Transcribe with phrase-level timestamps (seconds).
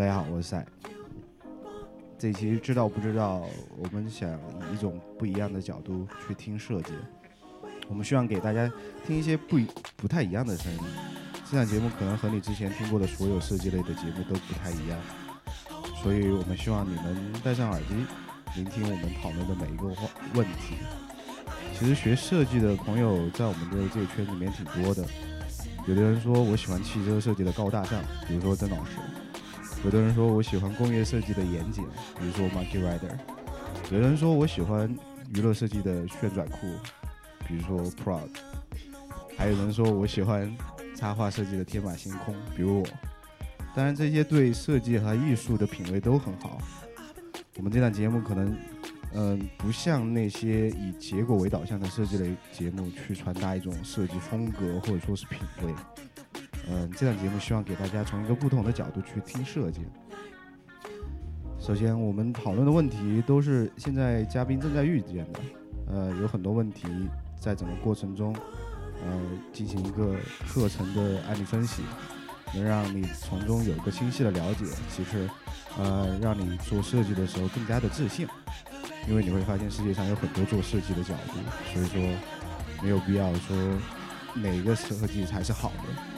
[0.00, 0.66] 大家好，我是赛。
[2.18, 3.46] 这期知道不知道？
[3.76, 6.94] 我们想以一种不一样的角度去听设计，
[7.86, 8.72] 我们希望给大家
[9.06, 9.66] 听一些不一
[9.98, 10.78] 不太一样的声音。
[11.50, 14.98] 这档节目可能和你之前听过的所有设计类的节目都不太一样，
[16.02, 17.94] 所以我们希望你们戴上耳机，
[18.56, 20.76] 聆听我们讨论的每一个话问题。
[21.78, 25.04] 其实学设计的朋友在我们的这个圈子里面挺多的，
[25.86, 28.92] 有的人说我喜欢汽车设计的高大上，比如说曾老师；
[29.84, 31.84] 有的人说我喜欢工业设计的严谨，
[32.18, 33.10] 比如说 Monkey Rider；
[33.90, 34.94] 有人说我喜欢
[35.34, 36.66] 娱乐设计的旋转酷，
[37.46, 38.28] 比如说 Proud；
[39.36, 40.54] 还有人说我喜欢
[40.94, 42.86] 插画设计的天马行空，比如我。
[43.74, 46.60] 当然，这些对设计和艺术的品味都很好。
[47.56, 48.56] 我们这档节目可能。
[49.12, 55.74] 嗯，不像那些以结果为导向的设计类节目去传达一种设计风格或者说是品味。
[56.72, 59.80] 嗯，这档节目希望给大家从一个不同的角度去听设计。
[61.58, 65.40] 首先，我们讨论的问题都是现在嘉宾正在遇见的。
[65.88, 66.86] 呃，有很多问题
[67.40, 68.32] 在整个过程中，
[69.04, 69.20] 呃，
[69.52, 70.14] 进行一个
[70.46, 71.82] 课程的案例分析，
[72.54, 74.64] 能让你从中有一个清晰的了解。
[74.88, 75.28] 其实，
[75.76, 78.28] 呃，让你做设计的时候更加的自信。
[79.08, 81.38] 因为你会发现世界上有很多做设计的角度，
[81.72, 82.00] 所以说
[82.82, 83.56] 没有必要说
[84.34, 86.09] 哪一个设计才是好的，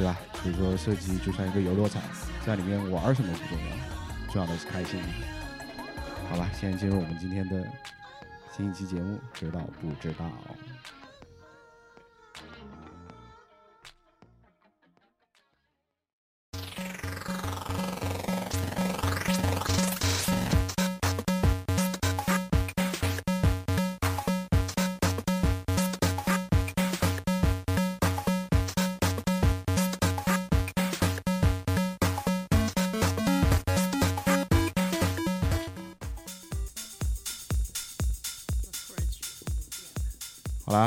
[0.00, 0.16] 对吧？
[0.42, 2.00] 所以说设计就像一个游乐场，
[2.46, 4.98] 在里面玩什么不重要，重要的是开心。
[6.30, 7.62] 好吧，现在进入我们今天的
[8.56, 10.24] 新一期节目，知道不知道？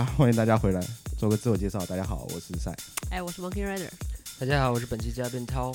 [0.04, 0.86] 啦，欢迎大家回来，
[1.18, 1.84] 做个自我介绍。
[1.86, 2.76] 大家好，我是赛。
[3.10, 3.90] 哎，我是 Monkey Rider。
[4.38, 5.72] 大家好，我是本期嘉宾涛。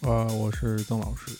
[0.00, 1.36] 呃，我是曾老师。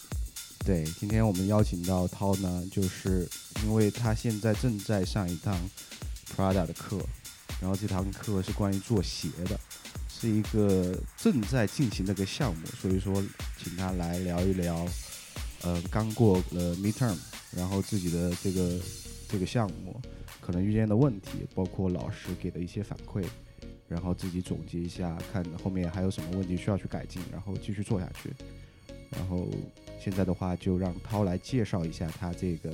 [0.66, 3.26] 对，今天我们邀请到涛呢，就是
[3.64, 5.59] 因为他现在正在上一堂
[6.36, 6.98] Prada 的课，
[7.59, 9.59] 然后这堂课是关于做鞋的，
[10.09, 13.22] 是一个正在进行的一个项目，所以说
[13.62, 14.86] 请他来聊一聊，
[15.62, 17.16] 呃，刚过了 Midterm，
[17.53, 18.78] 然后自己的这个
[19.30, 19.98] 这个项目。
[20.41, 23.25] 可能遇见的问题，包括老师给的一些反馈，
[23.89, 28.33] 然后自己总结一下，看后面还有什么问题需要去改进，然后继续做下去。
[29.11, 29.49] 然后
[30.01, 32.71] 现在的话，就让涛来介绍一下他这个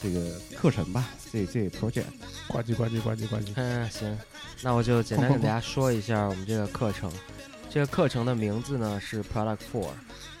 [0.00, 2.04] 这个课程吧，这这 project。
[2.48, 3.52] 呱唧呱唧呱唧呱唧。
[3.54, 4.18] 嗯，行，
[4.62, 7.10] 那我就简单给大家说一下我们这个课程。
[7.76, 9.90] 这个课程的名字呢是 Product Four。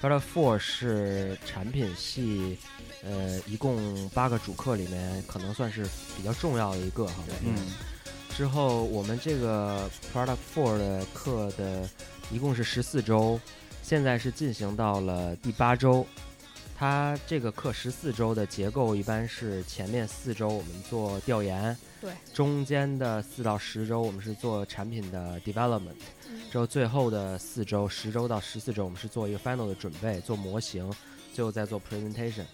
[0.00, 2.56] Product Four 是产品系。
[3.04, 5.86] 呃，一共八个主课里面，可能算是
[6.16, 7.22] 比较重要的一个哈。
[7.44, 7.54] 嗯。
[8.34, 11.86] 之后我们这个 Product Four 的课的
[12.30, 13.38] 一共是十四周，
[13.82, 16.06] 现在是进行到了第八周。
[16.74, 21.76] 它这个课十四周的结构一般是前面四周我们做调研，
[22.06, 22.14] 对。
[22.32, 25.96] 中间的四到十周我们是做产品的 development，
[26.52, 30.88] 之后最后的四周十周到十四周我们是做一个 final 的准备，做模型，
[31.34, 32.44] 最后再做 presentation。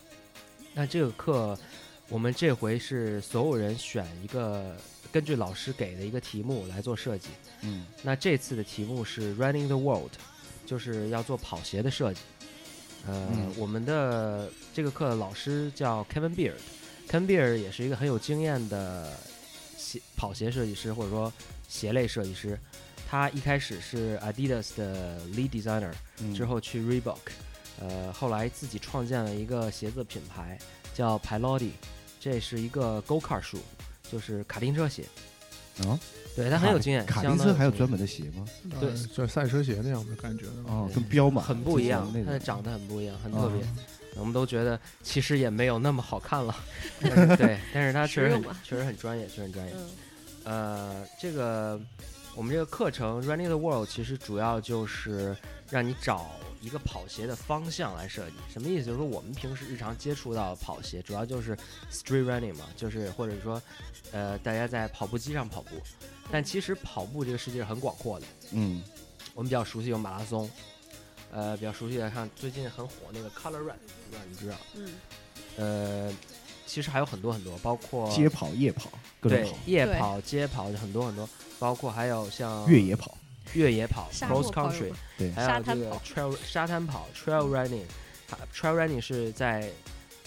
[0.73, 1.59] 那这个课，
[2.09, 4.75] 我们这回是所有人选一个
[5.13, 7.29] 根据老师给的一个题目来做设计。
[7.61, 10.13] 嗯，那这次的题目是 Running the World，
[10.65, 12.21] 就是要做跑鞋的设计。
[13.07, 19.13] 呃，我们的这个课的老师叫 Kevin Beard，Kevin Beard 也是一个很有经验的
[19.83, 21.33] 鞋跑鞋设计师或者说
[21.69, 22.59] 鞋类设计师。
[23.11, 25.93] 他一开始是 Adidas 的 Lead Designer，
[26.35, 27.19] 之后去 Reebok。
[27.79, 30.59] 呃，后来自己创建了一个鞋子品牌，
[30.95, 31.73] 叫 Piloti，
[32.19, 33.59] 这是一个 Go Car 树，
[34.11, 35.05] 就是卡丁车鞋。
[35.87, 35.99] 啊，
[36.35, 37.05] 对他很有经验。
[37.05, 38.47] 卡丁车还有专门的鞋吗？
[38.81, 40.47] 对，就赛车鞋那样的感觉。
[40.67, 43.67] 哦，跟彪马很不一样，它长得很不一样，很特别。
[44.17, 46.55] 我们都觉得其实也没有那么好看了。
[47.01, 49.73] 对，但是它确实很确实很专业，确实很专业。
[50.45, 51.81] 呃，这个
[52.35, 55.37] 我们这个课程 Running the World 其实主要就是
[55.71, 56.31] 让你找。
[56.63, 58.85] 一个跑鞋的方向来设计，什么意思？
[58.85, 61.57] 就是说我们平时日常接触到跑鞋，主要就是
[61.91, 63.61] street running 嘛，就是或者说，
[64.13, 65.71] 呃，大家在跑步机上跑步。
[66.31, 68.27] 但其实跑步这个世界是很广阔的。
[68.53, 68.81] 嗯，
[69.35, 70.49] 我们比较熟悉有马拉松，
[71.33, 74.57] 呃，比较熟悉的像最近很火那个 Color Run，不知道你知道？
[74.75, 74.95] 嗯。
[75.57, 76.17] 呃，
[76.67, 78.91] 其实还有很多很多，包括街跑、夜跑，
[79.21, 83.19] 对，夜跑、街跑很多很多，包括还有像越野跑。
[83.55, 87.85] 越野跑 （cross country），对，还有这个沙滩跑 trail 沙滩跑 （trail running）。
[88.55, 89.69] trail running 是在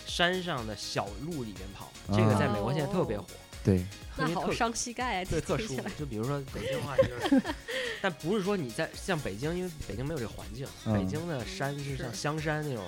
[0.06, 3.26] 山上的小路里面跑，这个在美国现在特别火，
[3.64, 3.84] 对，
[4.18, 5.28] 那好因为特伤膝盖啊！
[5.30, 5.58] 对，特。
[5.58, 7.42] 舒服就比如说北京的话，就是，
[8.02, 12.84] 但不是说你在像北京，因为北京没有这个环境，嗯北京的山是像香山那种，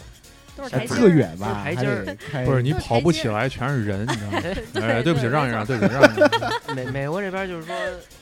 [0.58, 4.40] 还都是台阶儿特远吧，台阶儿得开不是你跑不起来，全是人，你知道吗？
[4.88, 6.76] 哎，对不起，让一让，对不起，让一让。
[6.76, 7.76] 美美国这边就是说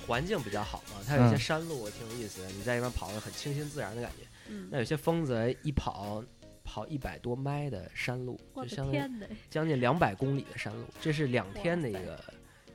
[0.08, 4.26] 环境比较好嘛，它有一些嗯山路挺有意思的，你在那边跑的很清新自然的感觉。
[4.48, 6.24] 嗯那有些疯子一跑
[6.64, 9.26] 跑一百多迈的山路，我的就相当于天哪！
[9.50, 12.20] 将近两百公里的山路，这是两天的一个，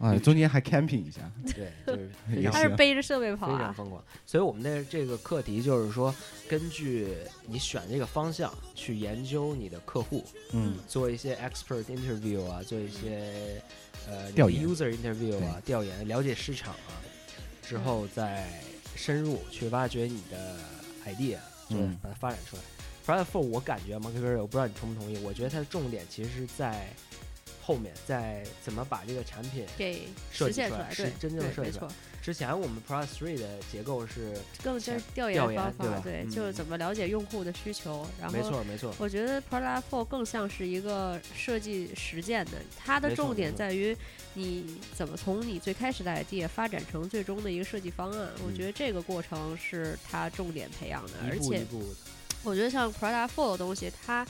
[0.00, 4.02] 啊，中间还 camping 一下，对， 就是非也常他是背着设备跑啊，非常疯狂。
[4.24, 6.14] 所以我们的这个课题就是说，
[6.48, 7.08] 根据
[7.46, 13.62] 你选这个方向去研究你的客户，嗯做一些 expert interview 啊，做一些
[14.08, 16.96] 呃调研 user interview 啊，调研了解市场啊，
[17.62, 18.48] 之后再
[18.96, 20.56] 深入去挖掘你的
[21.04, 21.36] idea，
[21.68, 22.62] 就是嗯把它发展出来。
[23.06, 26.88] Product Four 我感觉 Mark Gurry，我不知道你同不同意，我觉得它的重点其实是在
[27.70, 43.96] 后面，再怎么把这个产品给实现出来，是真正对没设计出来错，之前我们 Product Three 的结构是，更就是调调研方法，对就是怎么了解用户的需求，然后没错没错，我觉得 Product Four 更像是一个设计实践的，它的重点在于
[44.34, 48.28] 你怎么从你最开始的 idea 发展成最终的一个设计方案。
[48.44, 51.64] 我嗯觉得这个过程是它重点培养的，而且
[52.42, 54.26] 我觉得像 Product Four 的东西，它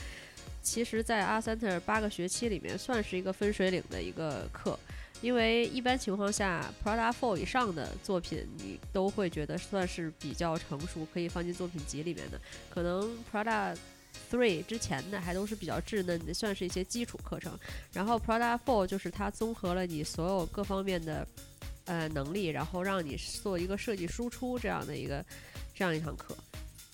[0.61, 4.77] 其实在阿 Center 八个学期里面算是一个分水岭的一个课。
[5.21, 12.41] 因为一般情况下，Prada Four 以上的作品，你都会觉得算是比较成熟，可以放进作品集里面的。
[12.71, 13.77] 可能 Prada
[14.31, 17.55] Three 之前的还都是比较稚嫩的，算是一些基础课程。
[17.93, 21.27] 然后 Prada Four 就是它综合了你所有各方面的
[21.85, 25.23] 呃能力，然后让你做一个设计输出这样的一个
[25.75, 26.35] 这样一堂课。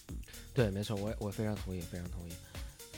[0.09, 0.17] 嗯
[0.53, 2.33] 对，没错，我我非常同意，非常同意。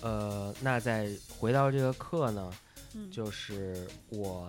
[0.01, 2.51] 呃，那再回到这个课呢，
[2.95, 4.47] 嗯，就是我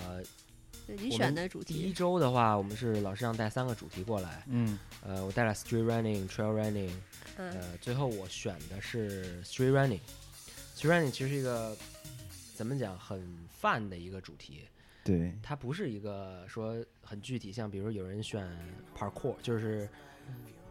[0.86, 4.78] 你选我们的主第一，周的话，我们是老师让带三个主题过来，嗯。
[5.02, 6.90] 呃，我带了 street running、trail running，
[7.36, 7.52] 嗯。
[7.52, 10.00] 呃，最后我选的是 street running。
[10.76, 11.76] street running 其实是一个
[12.54, 14.62] 怎么讲很泛的一个主题，
[15.04, 18.46] 对，它不是一个说很具体，像比如有人选
[18.98, 19.88] parkour，就是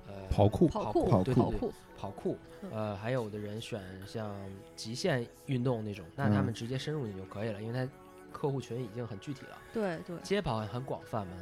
[0.09, 0.67] 呃跑酷。
[0.67, 2.71] 跑酷跑酷对对对跑酷，跑酷，嗯。
[2.71, 4.33] 呃，还有的人选像
[4.75, 6.45] 极限运动那种，那他嗯。
[6.45, 7.91] 们直接深入你就可以了，因为他
[8.31, 9.57] 客户群已经很具体了。
[9.73, 11.33] 对对，街跑很广泛嘛，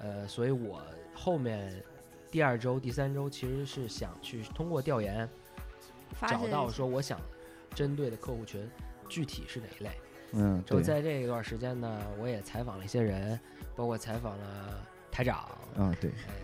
[0.00, 0.82] 呃，所以我
[1.14, 1.82] 后面
[2.30, 5.28] 第二周、第三周其实是想去通过调研
[6.28, 7.20] 找到说我想
[7.74, 8.68] 针对的客户群
[9.08, 9.90] 具体是哪一类。
[10.36, 13.38] 嗯对，就在这一段时间呢，我也采访了一些人，
[13.76, 16.34] 包括采访了台长，啊对，哎，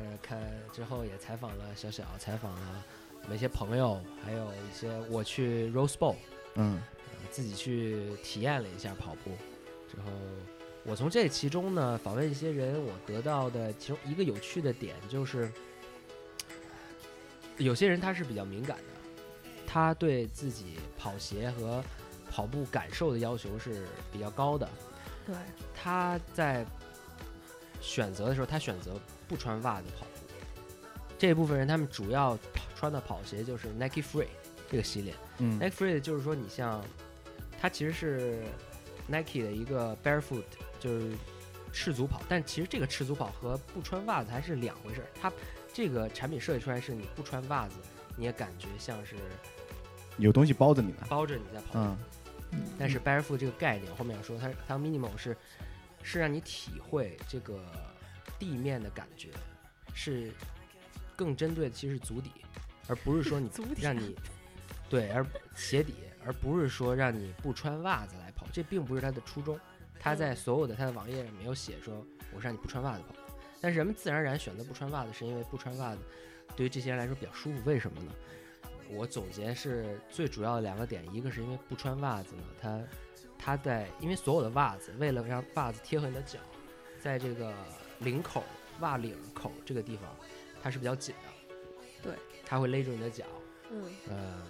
[0.00, 0.40] 呃，看
[0.72, 2.84] 之后也采访了小小，采访了
[3.22, 6.16] 我们一些朋友，还有一些我去 Rose Bowl，
[6.54, 6.74] 嗯。
[6.74, 6.80] 呃
[7.30, 9.30] 自己去体验了一下跑步，
[9.88, 10.10] 之后
[10.84, 15.52] 我从这其中呢访问一些人，我得到的其中一个有趣的点就是，
[17.56, 18.84] 有些人他是比较敏感的，
[19.64, 21.84] 他对自己跑鞋和
[22.28, 24.68] 跑步感受的要求是比较高的，
[25.24, 25.36] 对。
[25.72, 26.66] 他在
[27.80, 30.10] 选择的时候，他选择不穿袜子跑步。
[31.18, 32.38] 这一部分人，他们主要
[32.76, 34.26] 穿的跑鞋就是 Nike Free
[34.70, 35.14] 这个系列。
[35.38, 36.84] 嗯 Nike Free 就是说，你像
[37.60, 38.42] 它其实是
[39.06, 40.44] Nike 的一个 barefoot，
[40.78, 41.12] 就是
[41.72, 45.06] 赤足跑，但其实这个赤足跑和不穿袜子还是两回事儿。
[45.20, 45.32] 它
[45.72, 47.74] 这个产品设计出来是你不穿袜子，
[48.16, 49.16] 你也感觉像是
[50.16, 51.80] 有东西包着你呢，包着你在跑。
[51.80, 51.96] 嗯
[52.76, 55.36] 但是 barefoot 这个概念后面要说，它它 minimal 是
[56.02, 57.60] 是让你体会这个
[58.38, 59.30] 地面的感觉，
[59.94, 60.32] 是
[61.16, 62.30] 更针对的其实是足底，
[62.88, 64.16] 而不是说你 让你
[64.88, 69.58] 对，而鞋底，而不是说让你不穿袜子来跑，这并不是它的初衷。
[69.98, 73.14] 它在所有的它的网页上没有写说我是让你不穿袜子跑，
[73.60, 76.00] 但是人们自然而然选择不穿袜子，是因为不穿袜子
[76.56, 77.62] 对于这些人来说比较舒服。
[77.64, 78.12] 为什么呢？
[78.88, 82.80] 我总结是最主要的两个点，一个是因为不穿袜子呢，它
[83.42, 86.38] 它在因为所有的袜子为了让袜子贴合你的脚，
[87.00, 87.52] 在这个
[88.00, 88.44] 领口
[88.80, 90.14] 袜领口这个地方，
[90.62, 91.54] 它是比较紧的，
[92.02, 92.12] 对，
[92.44, 93.24] 它会勒住你的脚，
[93.70, 93.82] 嗯。
[94.08, 94.42] 呃，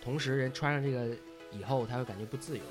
[0.00, 1.14] 同时人穿上这个
[1.52, 2.64] 以后，他会感觉不自由，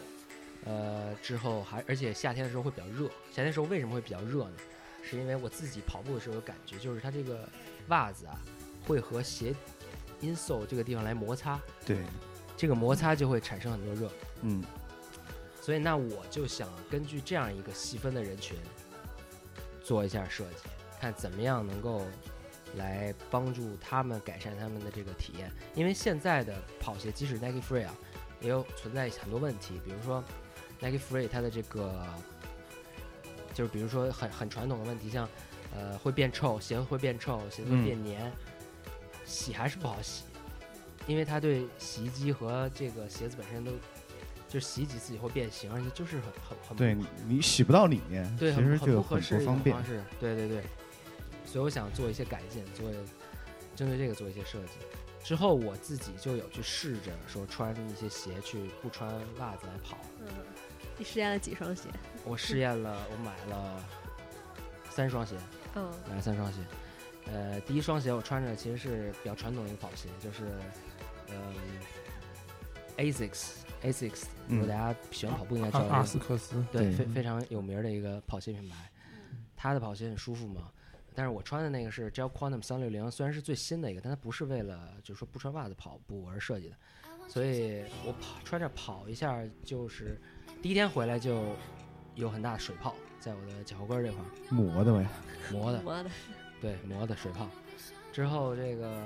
[0.65, 4.57] 呃，之后还而且夏天的时候会比较热，夏天的时候为什么会比较热呢？
[5.03, 7.47] 是因为我自己跑步的时候有感觉，就是它这个
[7.87, 8.41] 袜子啊
[8.85, 9.55] 会和鞋
[10.21, 12.03] insole 这个地方来摩擦，对，
[12.57, 14.63] 这个摩擦就会产生很多热，嗯
[15.67, 18.57] 所以那我就想根据这样一个细分的人群
[19.83, 22.05] 做一下设计，看怎么样能够
[22.77, 25.51] 来帮助他们改善他们的这个体验。
[25.75, 27.93] 因为现在的跑鞋，即使 Nike Free 啊，
[28.39, 30.23] 也有存在很多问题，比如说
[30.79, 32.01] Nike Free 它的这个，
[33.53, 35.27] 就是比如说很很传统的问题，像
[35.75, 38.31] 呃会变臭，鞋会变臭，鞋子会嗯变黏，
[39.25, 40.23] 洗还是不好洗，
[41.07, 43.73] 因为它对洗衣机和这个鞋子本身都，
[44.47, 49.85] 就洗几次以后变形，而且就是很很很对你你洗不到里面，对，其很很实就有很不方便方。
[49.85, 50.01] 式。
[50.19, 50.63] 对对对，
[51.45, 52.89] 所以我想做一些改进，做
[53.75, 54.73] 针对这个做一些设计。
[55.23, 59.97] 之后我自己就有去试着说穿一些鞋去不穿袜子来跑。
[60.21, 60.27] 嗯，
[60.97, 61.89] 你试验了几双鞋？
[62.23, 63.83] 我试验了，我买了
[64.89, 65.35] 三双鞋，
[65.75, 66.59] 嗯买了三双鞋。
[67.25, 70.45] 呃，第一双鞋我穿着其实是比较传统的一个跑鞋，就是
[71.29, 71.35] 嗯、
[72.95, 73.49] ASICS
[73.83, 78.89] ASICS，如果嗯大家喜欢跑步应该知道阿斯克斯，对，非非常有名儿的一个跑鞋品牌，
[79.55, 80.71] 它的跑鞋很舒服嘛。
[81.15, 86.75] 但是我穿的那个是 Gel Quantum 三六零，虽然是最新的一个，但它不是为了就是说不穿袜子跑步而设计的，
[87.27, 90.21] 所以我跑穿着跑一下，就是
[90.61, 91.55] 第一天回来就
[92.13, 95.07] 有很大的水泡在我的脚后跟这块儿磨的呗，
[95.51, 96.09] 磨的，磨的，
[96.61, 97.49] 对磨的水泡。
[98.13, 99.03] 之后这个，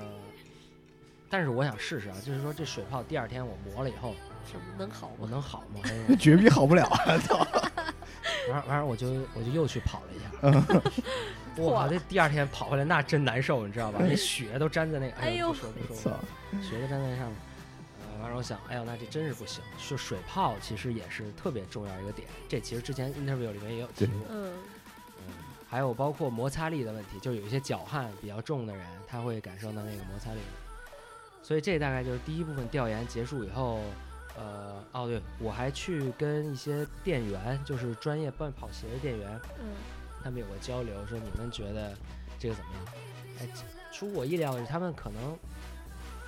[1.30, 4.14] 但是我想试试啊，就是说这水泡第二天我磨了以后，
[4.50, 5.26] 什么能好我？
[5.26, 5.80] 能好吗？
[5.82, 7.18] 还是那绝逼好不了啊！
[7.18, 7.46] 操，
[8.50, 10.82] 完完了，我就我就又去跑了一下。
[11.56, 13.98] 我靠，这第二天跑回来那真难受，你知道吧？
[14.00, 16.18] 那 血都粘在那个，哎哎呦呦，不说不说，操，
[16.62, 17.36] 血都粘在那上面。
[18.00, 19.62] 呃，完了我想，哎呦，那这真是不行。
[19.78, 24.16] 就水泡其实也是特别重要一个点，这其实之前 interview 里面也有提过。
[24.30, 24.52] 嗯
[25.18, 25.34] 嗯，
[25.68, 30.40] 还有包括摩擦力的问题，就是有一些脚汗比较重的人，他会感受到那个摩擦力。
[31.42, 33.80] 所以这大概就是第一部分调研结束以后，
[34.36, 39.74] 呃，哦对，我还去跟一些店员，就是专业办跑鞋的店员，嗯。
[40.24, 41.96] 他们有过交流，说你们觉得
[42.38, 42.84] 这个怎么样？
[43.40, 43.48] 哎，
[43.92, 45.36] 出乎我意料的是，他们可能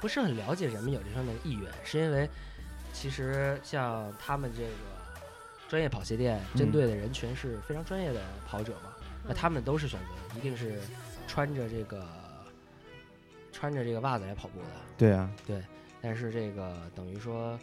[0.01, 2.29] 不是很了解人们有这方面的意愿，是因为
[2.93, 4.69] 其实像他们这个
[5.69, 8.93] 专业跑鞋店针对的人群是非常专业的跑者嘛，
[9.29, 10.81] 那嗯他们都是选择一定是
[11.29, 12.05] 穿着这个
[13.53, 14.67] 穿着这个袜子来跑步的，
[14.99, 15.63] 对啊，对
[16.03, 17.57] 但是这个等于说，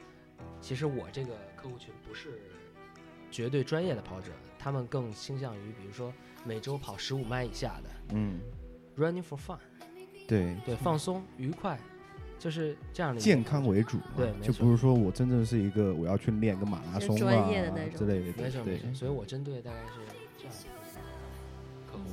[0.59, 2.41] 其实我这个客户群不是
[3.29, 8.39] 绝对专业的跑者，他们更倾向于比如说每周跑十五迈以下的嗯
[8.97, 9.57] ，running for fun，
[10.27, 11.79] 对，对，放松愉快，
[12.37, 19.99] 就是这样的健康为主嘛，对就不是说我真正是一个我要去练个马拉松啊专业的那种之类的，对没错没错，所以我针对大概是
[20.37, 22.03] 这样的客户。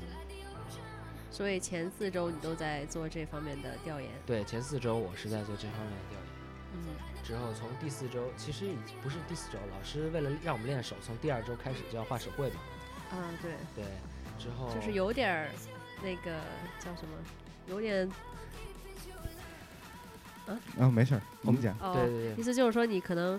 [1.30, 4.10] 所以前四周你都在做这方面的调研。
[4.26, 6.28] 对，前四周我是在做这方面的调研。
[6.74, 12.56] 嗯之后从第四周，其实已经不是第四周，老师为了让我们练手，从第二周开始就要画手绘嘛。
[13.12, 13.84] 嗯，对，对，
[14.38, 15.48] 之后就是有点儿
[16.02, 16.40] 那个
[16.80, 17.18] 叫什么，
[17.66, 18.10] 有点
[20.78, 23.38] 啊，没事儿，我们讲，哦，对对对意思就是说你可能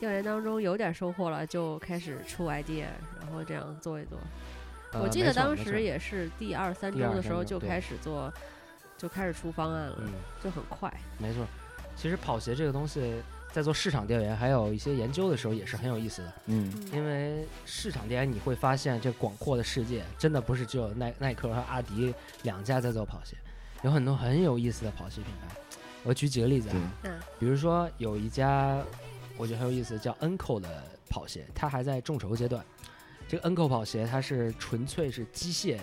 [0.00, 2.86] 调研当中有点收获了，就开始出 idea，
[3.20, 4.18] 然后这样做一做。
[4.90, 8.32] 呃我记得当时也是第二三周的时候就开始做，
[8.96, 10.92] 就开始出方案了，嗯，就很快。
[11.18, 11.46] 没错。
[12.00, 13.20] 其实跑鞋这个东西，
[13.52, 16.32] 在做市场调研还有一些研究的时候，也是很有意思的。
[16.46, 22.14] 嗯，因为市场调研你会发现，这广阔的世界真的不是只有耐耐克和阿迪
[22.44, 23.36] 两家在做跑鞋，
[23.82, 25.56] 有很多很有意思的跑鞋品牌。
[26.04, 28.80] 我举几个例子啊，，嗯比如说有一家
[29.36, 32.64] 我觉得很有意思，叫 Enco 的跑鞋，它还在众筹阶段。
[33.26, 35.82] 这个 Enco 跑鞋它是纯粹是机械的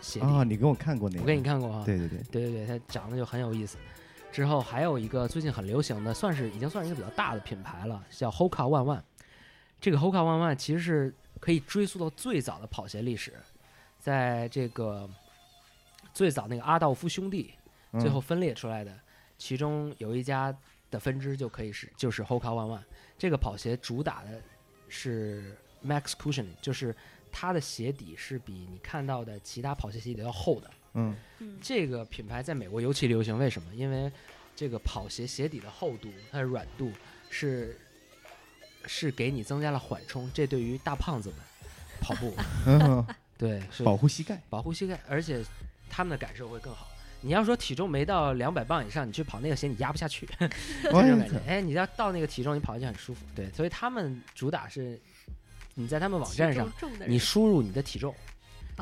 [0.00, 1.82] 鞋底，啊，你给我看过那个，我给你，看过啊。
[1.84, 3.76] 对对对，对对对，它长得就很有意思。
[4.36, 9.02] 之后还有一个最近很流行的，算是已经算是一个比较大的品牌了，叫 Hoka One One。
[9.80, 13.32] 这个 Hoka One One 其实是可以追溯到最早的跑鞋历史，
[13.98, 15.08] 在这个
[16.12, 17.54] 最早那个阿道夫兄弟
[17.92, 18.94] 嗯最后分裂出来的，
[19.38, 20.54] 其中有一家
[20.90, 22.82] 的分支就可以是就是 Hoka One One。
[23.16, 24.42] 这个跑鞋主打的
[24.90, 26.94] 是 Max Cushioning，就是
[27.32, 30.70] 它的鞋底是比你看到的其他跑鞋鞋底要厚的。
[30.96, 33.74] 嗯嗯这个品牌在美国尤其流行，为什么？
[33.74, 34.10] 因为
[34.56, 36.90] 这个跑鞋鞋底的厚度，它的软度
[37.30, 37.78] 是
[38.86, 41.38] 是给你增加了缓冲，这对于大胖子们
[42.00, 42.34] 跑步，
[42.66, 43.06] 嗯，
[43.38, 45.44] 对是保护膝盖，保护膝盖，而且
[45.88, 46.88] 他们的感受会更好。
[47.22, 50.28] 你要说体重没到两百磅以上，你去跑那个鞋你压不下去，
[50.84, 51.40] 这种感觉。
[51.46, 53.24] 哎，你要到那个体重，你跑起来很舒服。
[53.34, 55.00] 对，所以他们主打是，
[55.74, 56.70] 你在他们网站上，
[57.08, 58.14] 你输入你的体重，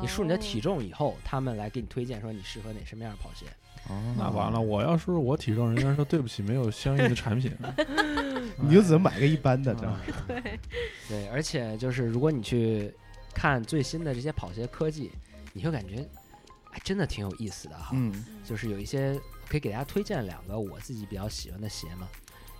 [0.01, 3.45] 你输你的体哦重以后，他们来给你推荐说你适合哪什么样的跑鞋。
[3.87, 7.55] 哦，那完了，，我要说我体重，人家说对不起，没有相应的产品。
[8.57, 10.59] 你就只能买个一般的，这样，对，
[11.07, 12.91] 对，而且就是如果你去
[13.33, 15.11] 看最新的这些跑鞋科技，
[15.53, 16.07] 你会感觉，
[16.71, 17.91] 还真的挺有意思的哈。
[17.93, 22.07] 嗯就是有一些可以给大家推荐两个我自己比较喜欢的鞋嘛，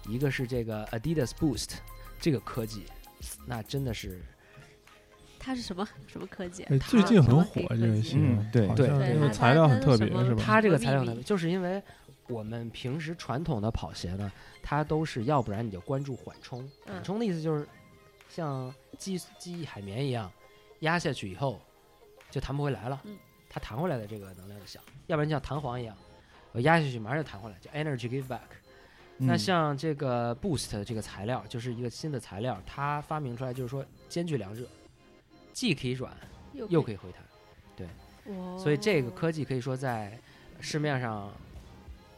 [0.08, 1.70] 一个是这个 Adidas Boost
[2.20, 2.84] 这个科技，
[3.46, 4.22] 那真的是
[5.46, 6.64] 它是什么什么科技？
[6.64, 10.42] 哎，最近很火这个鞋嗯，对对这个材料很特别是吧？
[10.44, 11.80] 它这个材料呢，就是因为
[12.28, 14.32] 我们平时传统的跑鞋呢，
[14.64, 17.68] 它都是要不然你就关注缓冲，缓嗯冲的意思就是
[18.28, 20.32] 像记记忆海绵一样，
[20.80, 21.62] 压下去以后
[22.32, 23.16] 就弹不回来了，嗯
[23.48, 25.96] 它弹回来的这个能量就小，要不然就像弹簧一样，
[26.54, 28.40] 我压下去马上就弹回来，叫 energy give back。
[29.18, 34.68] 那嗯像这个 Boost 这个材料，就是一个新的材料，它发明出来就是说兼具两者，
[35.56, 36.12] 既可以软
[36.52, 37.24] 又又可以回弹，
[37.78, 37.88] 对
[38.60, 40.20] 所以这个科技可以说在
[40.60, 41.32] 市面上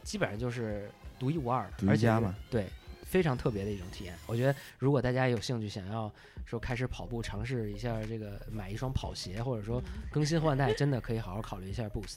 [0.02, 0.90] 基本上就是
[1.20, 2.66] 独一无二的，独一而且是家嘛对，
[3.04, 4.12] 非常特别的一种体验。
[4.26, 6.10] 我觉得如果大家有兴趣想要
[6.44, 12.16] 说开始跑步，尝试一下这个买一双跑鞋，或者说嗯更新换代，真的可以好好考虑一下 Boost，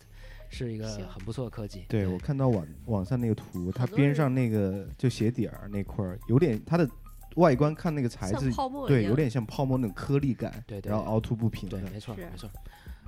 [0.50, 1.86] 是一个很不错的科技。
[1.88, 6.90] 对我看到网网上那个图，它边上那个就鞋底儿那块儿有点它的
[7.36, 12.50] 外观看那个材质，泡沫对，有点像泡沫那种颗粒感，对然后凹凸不平的对，，没错没错。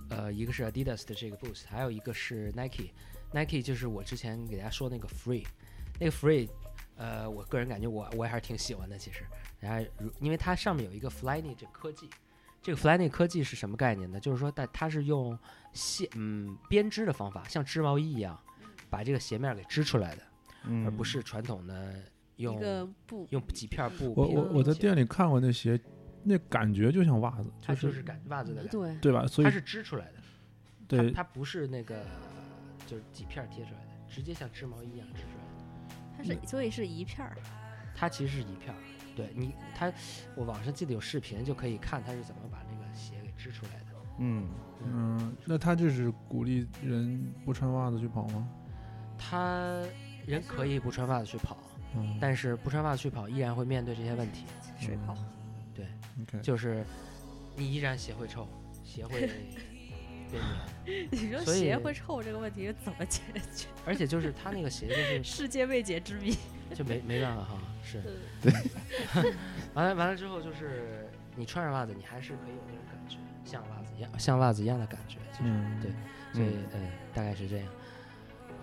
[0.09, 2.91] 呃，一个是 Adidas 的这个 Boost，还有一个是 Nike。
[3.31, 5.43] Nike 就是我之前给大家说那个 Free，
[5.99, 6.47] 那个 Free，
[6.95, 8.97] 呃，我个人感觉我我也还是挺喜欢的。
[8.97, 9.25] 其实，
[9.59, 12.07] 然后如因为它上面有一个 Flyknit 这科技，
[12.61, 14.19] 这个 Flyknit 科技是什么概念呢？
[14.19, 15.37] 就是说它它是用
[15.73, 18.39] 线嗯编织的方法，像织毛衣一样，
[18.89, 20.21] 把这个鞋面给织出来的，
[20.65, 21.95] 嗯，而不是传统的
[22.37, 25.79] 用一个布用几片布我我我在店里看过那鞋，
[26.23, 29.25] 那感觉就像袜子，它就就是感袜子的感觉，对，对吧？
[29.27, 30.13] 所以它是织出来的。
[30.87, 32.05] 对它不是那个
[32.85, 35.95] 就是几片儿贴出来的，直接像织毛衣一样织出来的。
[36.17, 37.37] 它是所以是一片儿，
[37.95, 38.79] 它其实是一片儿，
[39.15, 39.91] 对你它，
[40.35, 43.85] 我网上记得有视频就可以看它是怎么把那个鞋给织出来的。
[44.19, 44.47] 嗯，
[44.85, 48.47] 嗯，那他就是鼓励人不穿袜子去跑吗？
[49.17, 49.83] 他
[50.27, 51.57] 人可以不穿袜子去跑，
[51.95, 54.45] 嗯，但是不穿袜子去跑依然会面对这些问题，
[54.79, 55.15] 水泡。
[56.21, 56.83] OK，就是
[57.55, 58.47] 你依然鞋会臭，
[58.83, 60.41] 鞋会 变
[60.85, 63.19] 黏，你说鞋会臭这个问题怎么解
[63.55, 63.67] 决？
[63.85, 66.37] 而且就是他那个鞋就是 世界未解之谜。
[66.75, 68.01] 就没没办法哈，是
[68.41, 68.51] 对
[69.75, 75.17] 完了完了之后就是你穿上袜子，你还是可以有那种感觉，像袜子一样，像袜子一样的感觉。
[75.31, 75.91] 其实，嗯，对
[76.33, 77.67] 所以嗯，大概是这样。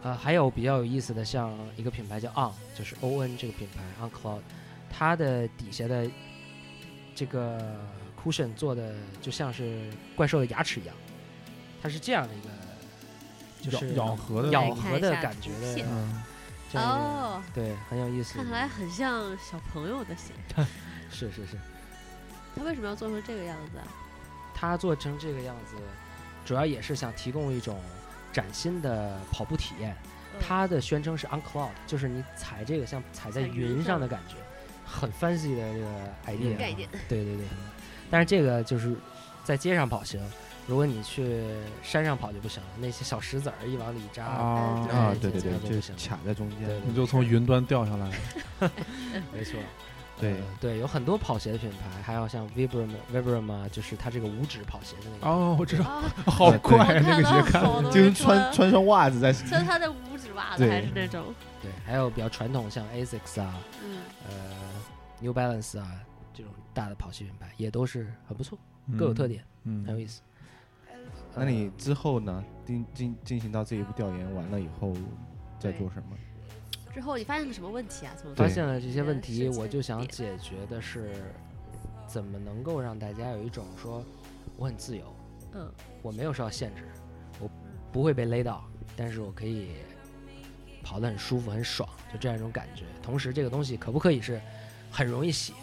[0.02, 4.40] 呃，还有比较有意思的，像一个品牌叫 On，就是 O N 这个品牌 On Cloud，
[4.90, 6.10] 它的底下的
[7.14, 7.76] 这个
[8.22, 10.94] cushion 做的就像是怪兽的牙齿一样，
[11.82, 16.22] 它是这样的一个，就是咬咬合的咬合的感觉的片嗯，
[16.74, 18.38] 哦，对，很有意思。
[18.38, 20.32] 看来很像小朋友的鞋。
[21.12, 21.58] 是是是，
[22.56, 23.84] 他为什么要做成这个样子啊？
[24.54, 25.74] 它做成这个样子，
[26.44, 27.78] 主要也是想提供一种
[28.32, 29.96] 崭新的跑步体验。
[30.34, 30.40] 嗯。
[30.40, 34.00] 它的宣称是 on cloud，就是你踩这个像踩在在云云上上。
[34.00, 34.36] 的感觉，
[34.86, 35.86] 很 fancy 的这个
[36.26, 36.58] idea 啊。
[36.58, 36.88] 概念。
[37.08, 37.44] 对对对，
[38.10, 38.94] 但是这个就是
[39.44, 40.20] 在街上跑行，
[40.66, 41.42] 如果你去
[41.82, 48.10] 山上跑就不行了，那些小石子儿一往里扎，啊对啊，对对就这样就不行卡在中间，你就从云端掉下来，
[49.32, 49.58] 没错。
[50.20, 55.26] 对呃对，有很多跑鞋的品牌，还有像 Vibram Vibram 啊，就是它这个五指跑鞋的那个。
[55.26, 61.24] 哦，我知道， 啊，好对快那个鞋看 就是穿穿双袜子在，穿他的五指袜子，还是那种，
[61.62, 63.54] 对，还有比较传统，像 Asics 啊，
[63.84, 64.34] 嗯，呃
[65.20, 66.00] ，New Balance 啊，
[66.34, 68.58] 这种大的跑鞋品牌也都是很不错，
[68.98, 70.20] 各有特点，嗯，很有意思。
[71.34, 72.44] 那你呃之后呢？
[72.66, 74.92] 进进进行到这一步调研完了以后，
[75.58, 76.16] 再做什么？
[76.92, 78.12] 之后你发现了什么问题啊？
[78.16, 81.12] 怎么发现了这些问呃题，我就想解决的是，
[82.06, 84.04] 怎么能够让大家有一种说
[84.56, 85.14] 我很自由，
[85.52, 85.70] 嗯
[86.02, 86.82] 我没有受到限制，
[87.38, 87.48] 我
[87.92, 88.64] 不会被勒到，
[88.96, 89.76] 但是我可以
[90.82, 92.84] 跑得很舒服、很爽，就这样一种感觉。
[93.02, 94.40] 同时，这个东西可不可以是
[94.90, 95.54] 很容易洗？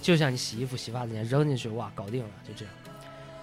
[0.00, 2.74] 就像你洗衣服、洗袜子，你扔进去，哇，搞定了，就这样。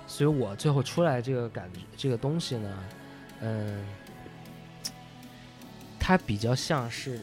[0.08, 2.84] 所以我最后出来这个感觉，这个东西呢，
[3.42, 3.86] 嗯，
[6.08, 7.20] 它比较像是，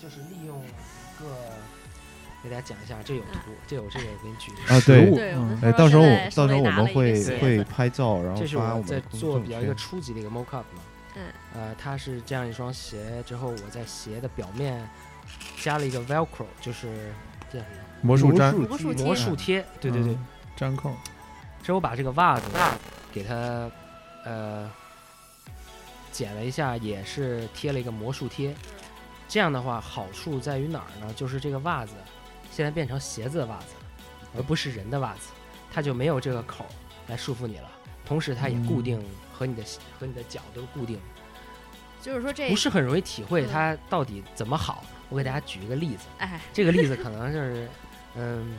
[0.00, 1.26] 就是利用一个，
[2.40, 10.82] 给大家讲一下，这有图，这有这个，我给你举一个啊对实物对，嗯哎，到时候我到时候我们会会拍照，然后这是我在发我们的公众做比较一个初级的一个 mock up 嘛。
[11.16, 11.24] 嗯。
[11.52, 14.88] 呃，它是这样一双鞋，之后我在鞋的表面
[15.60, 17.12] 加了一个 velcro，就是
[17.50, 17.66] 这样
[18.02, 19.66] 魔术粘，魔术贴魔术贴。
[19.80, 20.12] 对对对。
[20.12, 20.26] 嗯，
[20.58, 20.92] 粘扣，
[21.60, 22.46] 之后我把这个袜子
[23.12, 23.68] 给它
[24.24, 24.70] 呃
[26.16, 28.54] 剪了一下，也是贴了一个魔术贴。
[29.28, 31.12] 这样的话，好处在于哪儿呢？
[31.12, 31.92] 就是这个袜子
[32.50, 35.28] 现在变成鞋子的袜子了，而不是人的袜子，
[35.70, 36.70] 它就没有这个口儿
[37.08, 37.70] 来束缚你了。
[38.06, 38.98] 同时它也嗯固定
[39.30, 39.62] 和你的
[40.00, 40.98] 和你的脚都固定，
[42.00, 44.82] 就是说这不是很容易体会嗯它到底怎么好。
[45.10, 47.68] 我给大家举一个例子，哎，这个例子可能就是
[48.16, 48.56] 嗯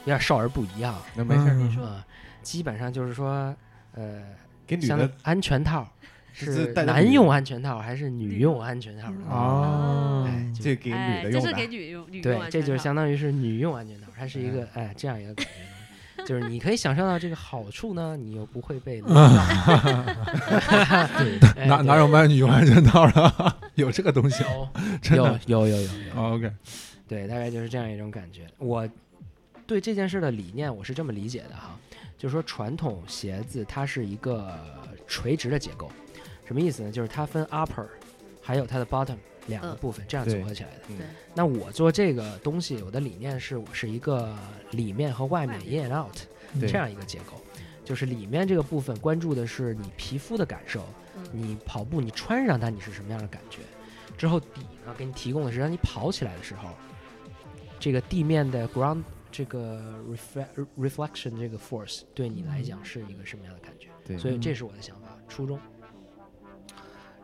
[0.00, 2.04] 有点少儿不宜啊，那没事儿，嗯你说啊，
[2.42, 3.54] 基本上就是说
[3.92, 4.26] 呃，像
[4.66, 5.86] 给女的安全套
[6.46, 9.12] 是男用安全套还是女用安全套？
[9.28, 10.28] 哦
[10.60, 15.46] 这给女哎，的用的这是给，女用女用对，这就是相当于是女用安全套，它是一个哎这样一个感
[16.16, 19.00] 觉，就是你可以享受到这个好处呢，你又不会被
[21.66, 23.54] 哪哪有卖女用安全套的？
[23.76, 24.42] 有这个东西？
[24.42, 24.68] 有
[25.00, 25.40] 真有的？
[25.46, 26.50] 有有有 OK，
[27.06, 28.46] 对，大概就是这样一种感觉。
[28.58, 28.88] 我
[29.66, 31.78] 对这件事的理念我是这么理解的哈，
[32.16, 34.58] 就是说传统鞋子它是一个
[35.06, 35.88] 垂直的结构，
[36.48, 36.90] 什么意思呢？
[36.90, 37.86] 就是它分 upper
[38.40, 39.76] 还有它的 bottom 两个嗯。
[39.76, 41.04] 部分，这样组合起来的。
[41.34, 44.34] 那我做这个东西，我的理念是我是一个
[44.70, 46.16] 里面和外面 in and out
[46.58, 47.34] 这样一个结构，
[47.84, 50.82] 就是里面这个部分关注的是你皮肤的感受，
[51.18, 51.22] 嗯。
[51.30, 53.58] 你跑步你穿上它你是什么样的感觉，
[54.16, 56.70] 之后底呢给你提供的是让你跑起来的时候，
[57.78, 65.60] 这个地面的 ground 这个 reflect reflection 这个 force 对你来讲是一个什么样的感觉，对，所以这是我的想法初衷。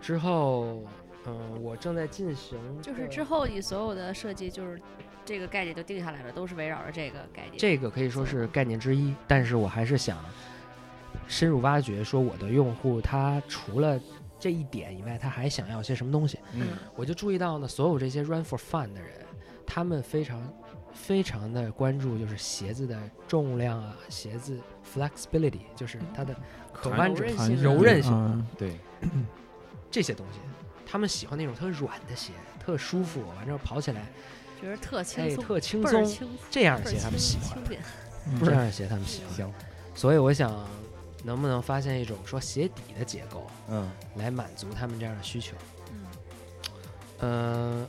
[0.05, 0.83] 之后，
[1.27, 4.79] 嗯、我正在进行就是之后你所有的设计就是
[5.25, 7.55] 这个概念就定下来了，都是围绕着这个概念。
[7.57, 10.23] 这个可以说是概念之一，但是我还是想
[11.27, 13.99] 深入挖掘，说我的用户他除了
[14.39, 16.39] 这一点以外，他还想要些什么东西。
[16.53, 19.11] 嗯我就注意到呢，所有这些 run for fun 的人，
[19.67, 20.47] 他们非常
[20.93, 24.61] 非常的关注就是鞋子的重量啊，鞋子
[24.95, 26.37] flexibility，就是它的
[26.75, 28.77] 可弯折性柔韧性嗯对，
[29.95, 30.41] 这些东西。
[30.85, 34.07] 他们喜欢那种特软的鞋，特舒服，完之后跑起来
[34.61, 37.59] 觉得特轻哎松，特轻松，轻，这样的鞋他们喜欢，
[38.41, 39.35] 这样的鞋他们喜欢。
[39.37, 39.53] 行，
[39.95, 40.53] 所以我想，
[41.23, 45.57] 能不能发现一种说鞋底的结构，嗯来满足他们这样的需求？
[45.93, 46.07] 嗯
[47.21, 47.87] 嗯，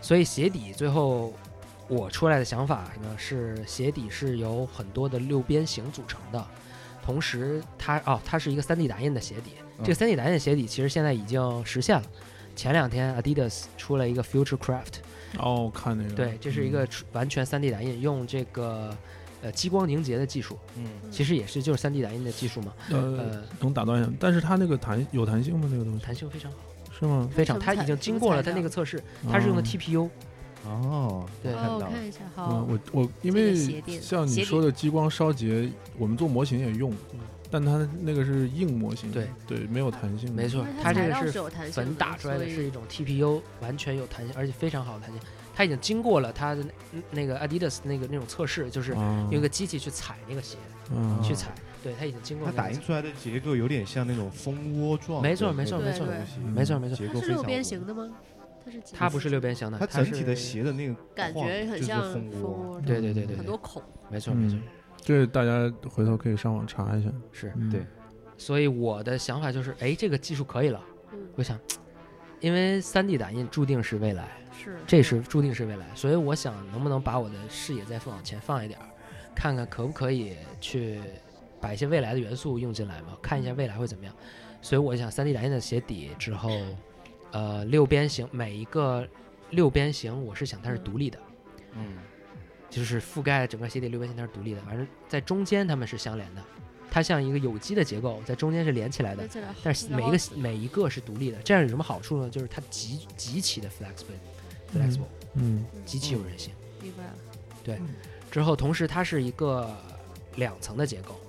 [0.00, 1.32] 所以鞋底最后
[1.88, 6.46] 我出来的想法呢是，鞋底是由很多的六边形组成的，
[7.04, 9.52] 同时它哦，它是一个 3D 打印的鞋底。
[9.82, 12.04] 这个嗯 3D 打印的鞋底其实现在已经实现了。
[12.54, 15.00] 前两天 Adidas 出了一个 Future Craft，
[15.38, 18.94] 哦，看那个，对，这是一个完全 3D 打印，用这个
[19.40, 20.84] 呃激光凝结的技术，嗯。
[21.10, 22.74] 其实也是就是 3D 打印的技术嘛。
[22.90, 25.66] 呃，呃，能打断一下，但是它那个弹有弹性吗？
[25.72, 26.58] 那个东西弹性非常好，
[26.98, 27.26] 是吗？
[27.34, 29.64] 非常，它已经经过了它那个测试，它是用的哦。
[29.64, 30.10] TPU，
[30.66, 31.90] 哦，对哦，我看到了。
[31.90, 33.56] 看一下，好嗯，，我我因为
[33.98, 36.92] 像你说的激光烧结，我们做模型也用，
[37.52, 39.28] 但它那个是硬模型，对。
[39.46, 45.20] 对，没有弹性，没错，它这个是粉打出来的是一种 TPU，完全有弹性，而且非常好的弹性。
[45.54, 49.28] 它已经经过了它的那那个 Adidas 那个那种测试，就是啊。
[49.30, 50.56] 用一个机器去踩那个鞋，
[50.90, 58.10] 嗯去踩，对，它已经经过它打印出来的结构有点像那种蜂窝状没错没错没错没错没错，它是六边形的吗？
[58.64, 63.36] 它是几它不是六边形的，它它整体的鞋的那个感框就是觉很像蜂蜂窝对对对对对。
[63.36, 63.82] 很多孔。
[64.08, 64.56] 没错没错。
[64.56, 64.62] 嗯，
[65.02, 67.52] 这大家回头可以上网查一下，是。
[67.56, 67.68] 嗯。
[67.68, 67.84] 对。
[68.38, 71.58] 所以我的想法就是，哎，这个技术可以了，嗯，我想，
[72.40, 74.76] 因为三 D 打印注定是未来，是。
[74.86, 78.86] 这是注定是未来，所以我想能不能把我的视野再往前放一点儿，
[79.34, 81.00] 看看可不可以去
[81.60, 84.12] 把一些未来的元素用进来嘛，看一下未来会怎么样。
[84.60, 86.50] 所以我想三 D 打印的鞋底之后，
[87.30, 89.06] 呃，六边形每一个
[89.50, 91.18] 六边形，我是想它是独立的，
[91.76, 91.98] 嗯
[92.72, 96.42] 就是覆盖整个鞋底六边形它是独立的，反正在中间它们是相连的，
[96.90, 99.28] 它像一个有机的结构，在中间是连起来的
[99.62, 102.30] 但是每一个每一个是独立的，这样有什么好处呢？
[102.30, 105.04] 就是它极极其的 flexible flexible，、
[105.34, 105.66] 嗯。
[105.84, 106.54] 极其有韧性。
[106.80, 107.78] 明白了，
[108.30, 109.70] 之后，同时它是一个
[110.36, 111.20] 两层的结构，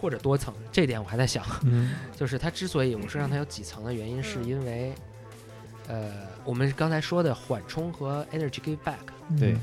[0.00, 1.44] 或者多层，这点我还在想。
[1.62, 1.94] 嗯。
[2.16, 4.48] 就是它之所以我说让它有几层的原因，是嗯。
[4.48, 4.92] 因为，
[5.86, 6.12] 呃，
[6.44, 8.96] 我们刚才说的缓冲和 energy give back，
[9.30, 9.60] 嗯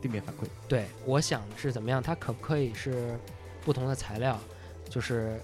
[0.00, 2.02] 对，地面反馈，对我想是怎么样？
[2.02, 3.18] 它可不可以是
[3.64, 4.38] 不同的材料？
[4.88, 5.40] 就是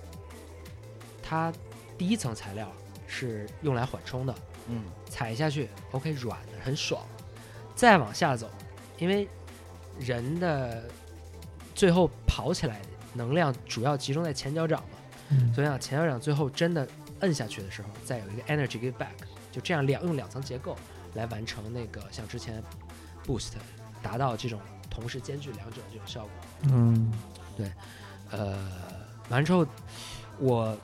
[1.23, 1.53] 它
[1.99, 2.71] 第一层材料
[3.07, 4.35] 是用来缓冲的，
[4.69, 7.03] 嗯踩下去，OK，软的很爽。
[7.75, 8.49] 再往下走，
[8.99, 9.29] 因为
[9.99, 10.85] 人的
[11.75, 12.81] 最后跑起来
[13.13, 14.99] 能量主要集中在前脚掌嘛，
[15.31, 16.87] 嗯所以啊，前脚掌最后真的
[17.21, 19.09] 摁下去的时候，再有一个 energy give back，
[19.51, 20.77] 就这样两用两层结构
[21.15, 22.63] 来完成那个像之前
[23.27, 23.53] boost
[24.05, 26.31] 达到这种同时兼具两者这种效果。
[26.73, 27.11] 嗯
[27.57, 27.73] 对
[28.31, 28.59] 呃，
[29.31, 29.67] 完了之后，
[30.39, 30.77] 我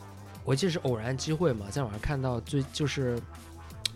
[0.45, 3.21] 我记得是偶然机会嘛，在网上看到最就是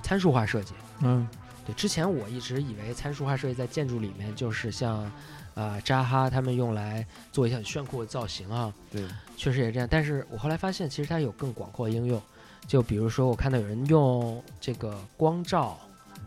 [0.02, 0.74] 参数化设计。
[1.00, 1.26] 嗯
[1.66, 5.10] 对，之前我一直以为参数化设计在建筑里面就是像
[5.54, 9.06] 啊、扎哈他们用来做一些很炫酷的造型啊，对，
[9.36, 9.88] 确实也这样。
[9.88, 12.20] 但是我后来发现，其实它有更广阔的应用，
[12.66, 15.78] 就比如说我看到有人用这个光照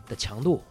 [0.08, 0.62] 的强度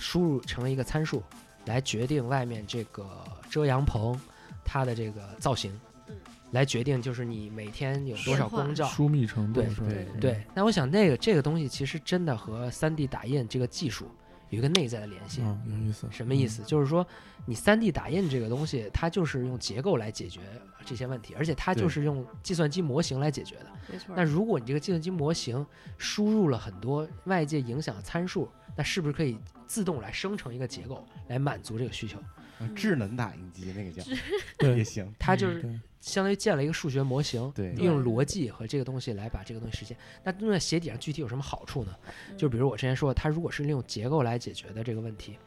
[0.00, 1.22] 输入成一个参数，
[1.66, 3.06] 来决定外面这个
[3.50, 4.18] 遮阳棚
[4.64, 6.16] 它的这个造型嗯，
[6.52, 8.86] 来决定就是你每天有多少光照。
[8.86, 9.74] 疏密程度对？
[9.74, 14.10] 对嗯对，那我想那个这个东西其实真的和三 D 打印这个技术
[14.50, 15.40] 有一个内在的联系。
[15.42, 16.06] 嗯，有意思。
[16.10, 16.62] 什么意思？
[16.64, 17.06] 就是说，
[17.46, 20.40] 你 3D 打印这个东西，它就是用结构来解决
[20.84, 23.66] 这些问题，而且它就是用计算机模型来解决的。
[23.90, 24.14] 没错。
[24.14, 25.64] 那如果你这个计算机模型
[25.96, 32.18] 输入了很多外界影响的参数，那是不是可以自动来生成一个结构来满足这个需求？
[32.60, 34.02] 啊智能打印机那个叫
[34.58, 35.62] 对也行，它就是
[36.00, 39.96] 相当于建了一个数学模型，对利用逻辑和这个东西来把这个东西实现。
[40.22, 41.94] 那用在鞋底上具体有什么好处呢？
[42.36, 45.38] 就比如我之前说，它如果是利用结构来解决的这个问题，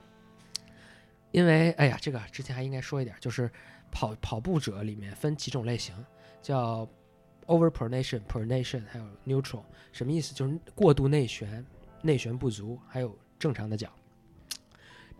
[1.32, 3.50] 因为哎呀，这个之前还应该说一点，就是
[3.92, 5.96] 跑跑步者里面分几种类型，
[6.42, 6.88] 叫
[7.48, 9.64] overpronation、pronation，还有 neutral。
[9.92, 10.34] 什么意思？
[10.34, 11.66] 就是过度内旋、
[12.02, 13.92] 内旋不足，还有正常的脚。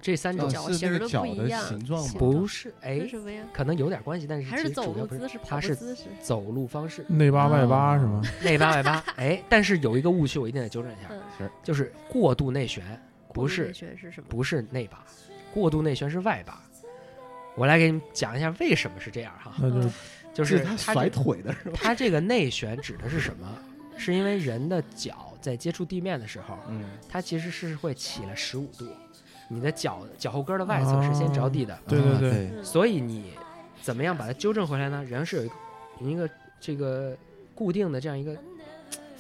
[0.04, 2.14] 这三种脚型儿都不一样形状吗？
[2.20, 3.00] 不是哎？
[3.54, 6.04] 可能有点关系，但是还是其实主要不走路姿势、跑它是步姿势？
[6.22, 7.06] 走路方式。
[7.08, 8.22] 内八外八是吗？
[8.44, 12.84] 内八外八，哎，但是有一个误区，我一定得纠正一下，就是过度内旋
[13.34, 14.28] 不是内旋是什么？
[14.28, 15.02] 不是内八，
[15.54, 16.62] 过度内旋是外八。
[17.56, 19.54] 我来给你们讲一下为什么是这样哈，
[20.34, 21.80] 就是他甩腿的是吧？
[21.82, 23.48] 它这个内旋指的是什么？
[23.96, 28.88] 是因为人的脚在接触地面的时候，嗯，它其实是会起了十五度，
[29.54, 33.32] 你的脚脚后跟的外侧是先着地的，对对对所以你
[33.82, 35.04] 怎么样把它纠正回来呢？
[35.04, 35.54] 人是有一个
[36.02, 37.16] 一个这个
[37.54, 38.36] 固定的这样一个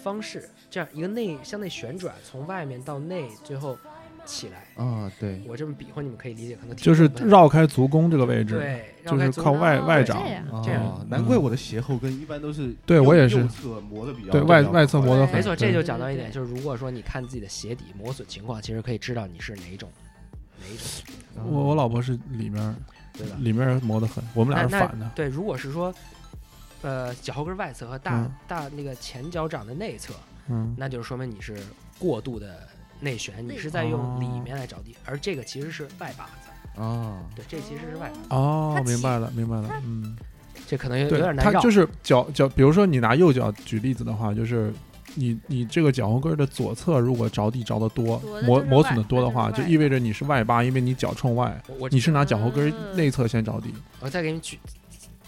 [0.02, 3.78] 方式，这样一个内向内旋转，从外面到内，最后
[4.26, 4.84] 起来。
[4.84, 20.03] 啊对，我这么比划，你们可以理解，可能就是绕开足弓这个位置，对，绕就是开足靠外哦外掌这样这样哦，难怪我的鞋后跟一般都是对我也是右侧磨的比较对外外侧磨的很没错，这就讲到一点，就是如果说你看自己的鞋底磨损情况，其实可以知道你是哪一种，哪
[20.68, 22.76] 一种，我我老婆是里面
[23.14, 23.36] 对吧？
[23.40, 25.10] 里面磨得很，我们俩是反的。
[25.16, 25.94] 对，如果是说，
[26.82, 30.14] 呃，脚后跟外侧和大、嗯大那个前脚掌的内侧，
[30.50, 31.58] 嗯，那就是说明你是
[31.98, 32.68] 过度的
[33.00, 40.18] 内旋，你是在用里面来着地，而这个其实是外八字，哦，对，这其实是外八，哦，明白了，明白了，嗯，
[40.68, 41.54] 这可能有有点，难绕。
[41.54, 44.74] 它就是脚脚，比如说你拿右脚举例子的话，就是
[45.16, 52.96] 你你这个脚后跟的左侧如果着地着的多磨磨损的多的话，就意味着你是外八，因为你脚冲外，你是拿脚后跟嗯。
[52.96, 53.74] 内侧先着地。
[54.00, 54.60] 我再给你举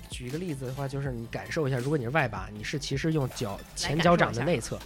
[0.10, 4.80] 举一个例子的话，就是你感受一下，如果你是外八，你是其实用脚前脚掌的内侧，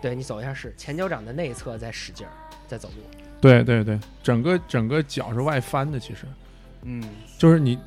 [0.00, 2.30] 对你走一下是前脚掌的内侧在使劲儿
[2.68, 3.02] 在走路，
[3.40, 6.26] 对对对，整个整个脚是外翻的，其实
[6.82, 7.02] 嗯，
[7.38, 7.78] 就是你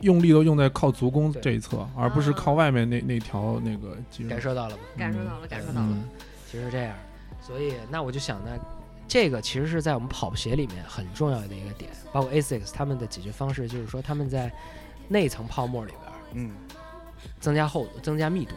[0.00, 4.28] 用力都用在靠足弓这一侧，而不是靠外面那那条那个肌肉。
[4.28, 4.82] 感受到了吗？
[4.98, 5.88] 感受到了，感受到了。
[5.90, 6.04] 嗯，
[6.50, 6.94] 其实是这样，
[7.40, 8.50] 所以那我就想呢，
[9.08, 14.52] 这个其实是在我们跑步鞋里面很重要的一个点，包括 ASICS 他们的解决方式就是说他们在
[15.08, 16.52] 内层泡沫里边嗯，
[17.40, 18.54] 增加厚度、增加密度，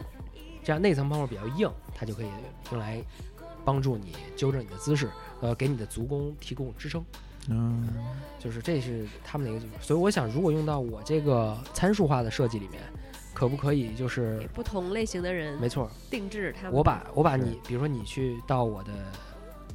[0.62, 2.26] 这样内层泡沫比较硬，它就可以
[2.72, 3.02] 用来
[3.64, 5.08] 帮助你纠正你的姿势，
[5.40, 7.04] 呃，给你的足弓提供支撑。
[7.48, 7.88] 嗯，
[8.38, 12.80] 就是这是他们的一个所以我想，如果用到我这个参数化的设计里面，
[13.32, 16.72] 可不可以就是不同类型的人没错，定制他们。
[16.72, 18.92] 我把我把你，比如说你去到我的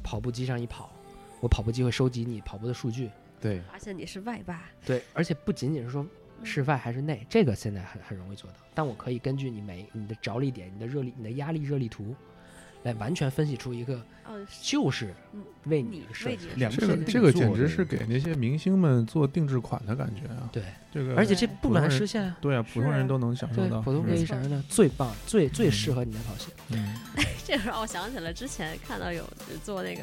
[0.02, 0.90] 跑步机上一跑，
[1.40, 3.10] 我跑步机会收集你跑步的数据，
[3.40, 6.06] 对，发现你是外八，对，而且不仅仅是说
[6.42, 12.14] 是外还是内，这个现在很很容易做到，但我可以根据你每你的着力点、你的热力、你的压力热力图，
[12.84, 13.94] 来完全分析出一个
[14.24, 16.70] 哦，就是嗯为你你设计的。
[16.70, 20.48] 这个这个简直是给那些明星们做定制款的感觉啊！
[20.52, 23.80] 对，这个而且这不难实现啊，对啊，普通人都能享受，到。
[23.80, 26.46] 普通可以是想象到最棒、最最适合你的跑鞋。
[26.70, 26.94] 嗯，
[27.44, 29.24] 这让我想起了之前看到有
[29.62, 30.02] 做那个，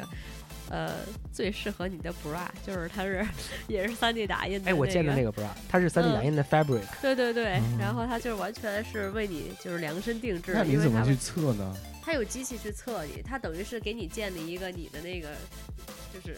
[0.68, 0.92] 呃，
[1.32, 3.24] 最适合你的 bra，就是它是
[3.68, 11.76] 也是三 D 打印的、哎，我见的那个，bra，它是三 D 打印的 fabric，对对对，嗯然后它就是完全是为你就是量身定制的，那你怎么去测呢？
[12.04, 15.28] 它有机器去测你，它等于是给你建立一个你的那个
[16.12, 16.36] 就是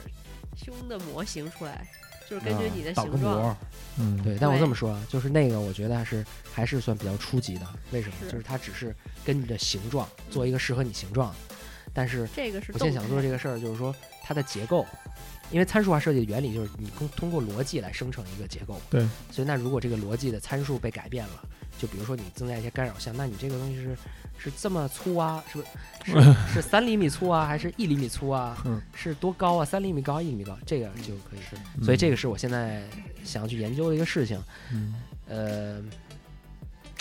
[0.54, 1.88] 胸的模型出来，
[2.28, 3.56] 就是根据啊你的形状，模，
[3.98, 7.66] 嗯，对，但我这么说啊，就是那个我觉得还是还是算比较初级的。
[7.92, 8.14] 为什么？
[8.20, 8.30] 是。
[8.30, 11.34] 就是它只是根据你的形状做一个适合你形状，
[11.94, 14.86] 但是这个是我现在想做这个，个事儿，就是说它的结构，
[15.50, 19.00] 因为参数化设计的原理就是你通通过逻辑来生成一个结构，对，
[19.32, 21.42] 所以那如果这个逻辑的参数被改变了，
[21.78, 23.96] 就比如说你增加一些干扰项，那你这个东西是
[24.38, 25.42] 是这么粗啊？
[25.50, 28.56] 是不是是 是三厘米粗啊，还是一厘米粗啊？
[28.64, 29.64] 嗯是多高啊？
[29.64, 31.56] 三厘米高，一厘米高，这个就可以是。
[31.78, 32.82] 嗯所以这个是我现在
[33.24, 34.40] 想要去研究的一个事情。
[34.72, 34.94] 嗯
[35.26, 35.82] 呃，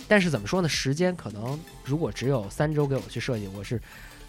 [0.08, 0.70] 但是怎么说呢？
[0.70, 3.80] 时间可能如果只有三周给我去设计，我是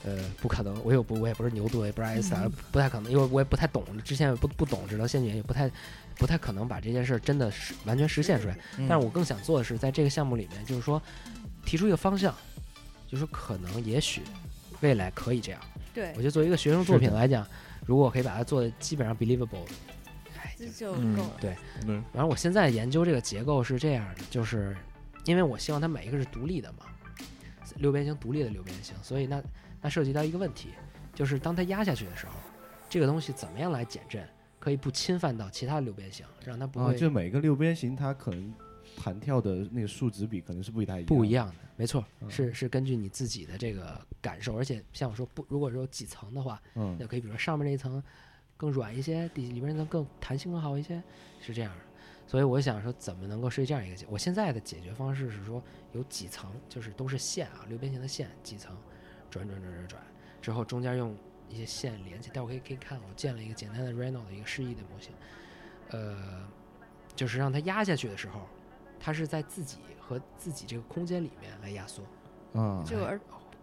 [0.04, 5.70] 呃不可能，我又不我也不是牛顿，也不是爱因斯坦，不太可能，因为我也不太懂，之前也不不懂只能线性，也不太
[6.16, 8.57] 不太可能把这件事儿真的实完全实现出来。
[8.79, 11.00] 嗯但是我更想做的是，在这个项目里面，就是说
[11.64, 12.35] 提出一个方向，
[13.07, 14.22] 就是可能也许
[14.81, 15.61] 未来可以这样。
[15.92, 17.46] 对我，觉得作为一个学生作品来讲，
[17.87, 19.66] 如果我可以把它做的基本上 believable，
[20.42, 21.37] 哎，这就嗯够了。
[21.40, 24.77] 对对，然后我现在研究这个结构是这样的，就是
[25.24, 26.87] 因为我希望它每一个是独立的嘛，
[27.77, 29.42] 六边形独立的六边形，所以那
[29.81, 30.70] 那涉及到一个问题，
[31.14, 32.33] 就是当它压下去的时候，
[32.88, 34.27] 这个东西怎么样来减震，
[34.64, 38.55] 可以不侵犯到其他六边形，让它不啊，会就每个六边形它可能
[38.96, 41.31] 弹跳的那个数值比可能是不太一样，不一。
[41.33, 48.03] 样的，没错，嗯是是根据你自己的这个感受，而且像我说不，如果说几层的话，嗯那可以比如说上面那一层
[48.57, 51.03] 更软一些，底里边那层更弹性更好一些，
[51.42, 51.85] 是这样的。
[52.27, 54.07] 所以我想说，怎么能够设计这样一个解？
[54.09, 58.74] 我现在的解决方式是说，有几层，就是都是线啊，六边形的线，几层
[59.31, 60.03] 转转转转转，
[60.40, 61.14] 之后中间用
[61.54, 62.34] 一些线连起来。
[62.34, 65.12] 待会儿可以可以看，我建了一个简单的 Reno 的一个示意的模型，
[65.90, 66.46] 呃，
[67.14, 68.40] 就是让它压下去的时候，
[68.98, 72.02] 它是在自己和自己这个空间里面来压缩，
[72.54, 73.20] 啊，就而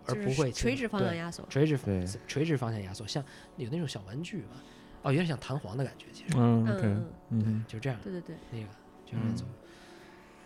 [0.08, 1.46] 而不会垂直方向压缩。
[1.50, 3.24] 垂直对垂直方向压缩，像
[3.58, 4.56] 有那种小玩具嘛，
[5.04, 8.66] 哦，有点像弹簧的感觉，其实，嗯嗯 OK，嗯，嗯哼就这样，对对对，那个
[9.06, 9.48] 就这样做，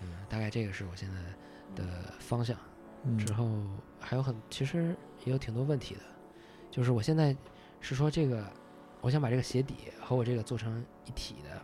[0.02, 2.58] 嗯，大概这个是我现在的方向。
[3.08, 3.48] 嗯之后
[4.00, 6.02] 还有很，其实也有挺多问题的，
[6.76, 7.34] 就是我现在
[7.80, 8.46] 是说这个，
[9.00, 11.62] 我想把这个鞋底和我这个做成一体的，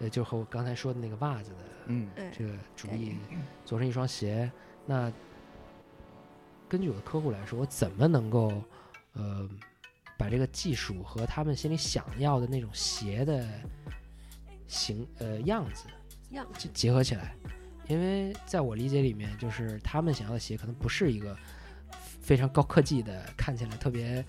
[0.00, 3.16] 呃，就和我刚才说的那个袜子的嗯哎，这个主意
[3.64, 4.52] 做成一双鞋，
[4.84, 5.10] 那
[6.68, 8.62] 根据我的客户来说，我怎么能够
[9.14, 9.48] 呃
[10.18, 13.48] 把这个技术和他们心里想要的那种鞋的
[14.66, 15.86] 形呃样子
[16.32, 17.34] 样结结合起来？
[17.88, 21.34] 因为在我理解里面，就是他们想要的鞋可能不是一个
[22.30, 24.24] 非常高科技的，看起来特别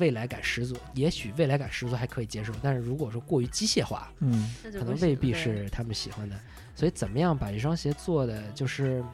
[0.00, 0.74] 未来感十足。
[0.92, 6.36] 也许未来感十足还可以接受，但是如果说过于机械化，嗯可能未必是他们喜欢的。
[6.74, 9.04] 所以怎么样把这双鞋做的就是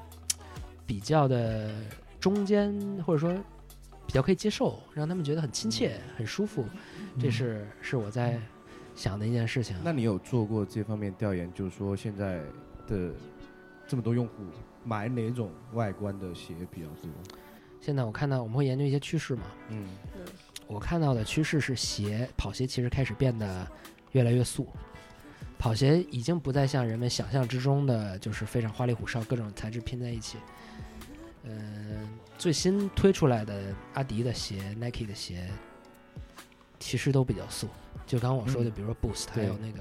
[0.87, 1.71] 比较的
[2.19, 2.73] 中间，
[3.05, 3.31] 或者说
[4.07, 6.65] 比较可以接受，让他们觉得很亲切、很舒服，
[7.21, 8.41] 这嗯是是我在
[8.97, 9.77] 想的一件事情。
[9.85, 11.53] 那你有做过这方面调研？
[11.53, 12.41] 就是说现在
[12.89, 13.13] 的
[13.87, 14.33] 这么多用户
[14.83, 17.11] 买哪种外观的鞋比较多？
[17.81, 19.89] 现在我看到我们会研究一些趋势嘛，嗯
[20.67, 23.67] 我看到的趋势是鞋跑鞋其实开始变得
[24.13, 24.69] 越来越素。
[25.59, 30.39] 跑鞋已经不再像人们想象之中的，就是非常花里胡哨，各种材质拼在一起。
[31.43, 35.51] 嗯、最新推出来的阿迪的鞋、Nike 的鞋，
[36.79, 37.69] 其实都比较素。
[38.07, 39.81] 就刚刚我说的，嗯比如说 Boost，还有那个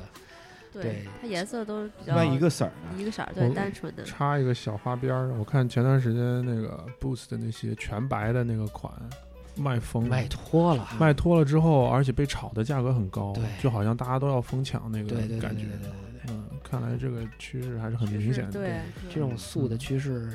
[0.82, 3.02] 对对，它颜色都比较一般一个色儿的？
[3.02, 4.04] 一个色儿，对，单纯的。
[4.04, 8.92] 插一个小花边儿，我看前段时间那个 Boost 的那些全白的那个款
[9.56, 10.88] 卖疯了，卖脱了。
[11.00, 15.58] 卖脱了之后，而且被炒的价格很高，对就好像大家都要疯抢那个感觉对对对。
[15.58, 15.92] 对对。
[16.30, 18.52] 嗯，看来这个趋势还是很明显的。
[18.52, 18.80] 对，
[19.12, 20.30] 这种素的嗯趋势，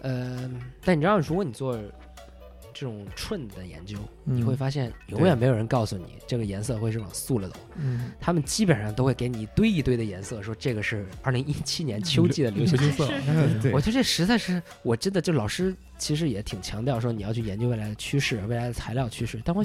[0.00, 0.50] 呃，
[0.84, 1.76] 但你知道，如果你做
[2.72, 7.56] 这种 trend 的研究，你会嗯发现永远没有人告诉你这个颜色会是往素了走。
[7.76, 12.78] 嗯，他们基本上都会给你一堆一堆的颜色，说这个是二零一七年秋季的流行。
[12.92, 13.06] 色，
[13.62, 13.72] 对。
[13.72, 19.62] 我觉得这实在是，我真的就老师其实也挺强调说你要去研究未来的趋势、未来的材料趋势，但我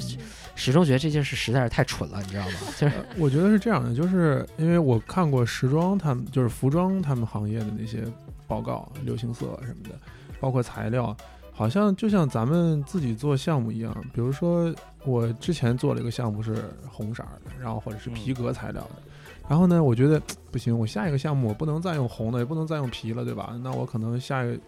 [0.54, 2.54] 始终觉得这件事实在是太蠢了，你知道吗？
[2.78, 8.04] 就是呃我觉得是这样的，就是因为我看过时装他们就是服装他们行业的那些
[8.46, 9.98] 报告，流行色什么的，
[10.40, 11.16] 包括材料，
[11.58, 13.92] 好像就像咱们自己做项目一样。
[14.14, 14.72] 比如说
[15.04, 19.02] 我之前做了一个项目是红色儿的，然后或者是皮革材料的，
[19.48, 20.22] 然后呢，我觉得
[20.52, 23.58] 不行，我下一个项目我不能再用红的，也不能再用皮了，对吧？
[23.64, 24.62] 那我可能下一个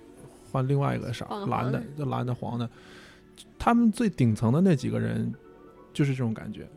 [0.51, 2.69] 换另外一个色儿，蓝的黄的，就蓝的、黄的。
[3.57, 5.33] 他们最顶层的那几个人
[5.93, 6.69] 就是这种感觉。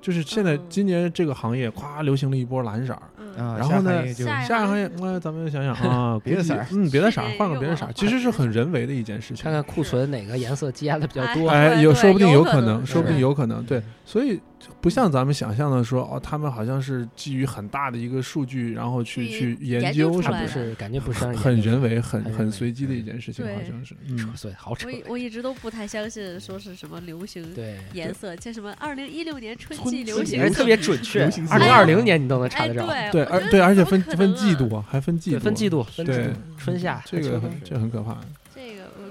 [0.00, 3.02] 就是现在嗯今年这个行业咵流行了一波蓝色儿，
[3.36, 9.52] 然后呢下行业就下一个行业，那，咱们想想 啊，别的色儿嗯，别的色儿，换个别的色儿，其实是很人为的一件事情看。
[9.52, 11.48] 看库存哪个颜色积压的比较多。
[11.48, 14.40] 哎，有说不定有可能，说不定有可能，对，所以
[14.80, 23.94] 不像咱们想象的说哦，他们好像是基于很大的一个数据，然后去去去研研究究什么的，出来的它不是感觉不是让很人为、很很随机的一件事情，好像是。
[24.08, 24.92] 嗯，所以好扯我。
[24.92, 32.86] 一我一直都不太相信说是什么流行对，颜色，像什么二零一六年春春季季流行特别准确，二零二零年你都能查哎，得着。
[33.12, 38.18] 对而对，而且分分季度，还分季，度，分季度，对，春夏这个很这很可怕。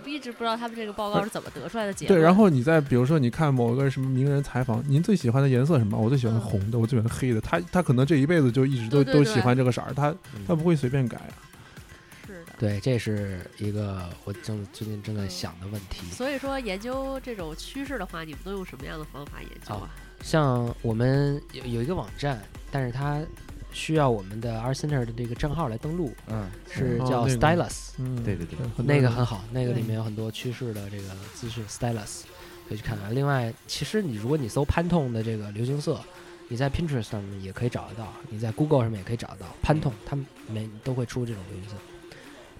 [0.10, 5.98] 一直不知道他们这个报告是怎么得出来的结对，然后你再比如说，你看某个什么名人采访，您最喜欢的颜色什么？
[5.98, 7.42] 我最喜欢嗯红的，我最喜欢黑的。
[7.42, 11.34] 他他可能这一辈子就一直都对对对都喜欢这个色儿，他嗯他不会随便改啊。
[12.26, 12.54] 是的。
[12.58, 16.06] 对，这是一个我正最近正在想的问题。
[16.12, 19.90] 所以说，研究这种趋势的话，你们都用什么样的方法研究啊？
[20.22, 22.42] 像我们有有一个网站，
[22.72, 23.22] 但是它
[23.76, 32.22] 需要我们的 R Center 的这个账号来登录，嗯，是叫哦那个 Stylus，嗯，对对对那个很好，那个里面有很多趋势的这个资讯，Stylus
[32.70, 33.14] 可以去看看。
[33.14, 36.00] 另外，其实你如果你搜 Pantone 的这个流行色，
[36.48, 41.76] 你在 Pinterest 上面也可以找得到，你在 Google 上面也可以找得到潘通，他们每都会出这种流行色。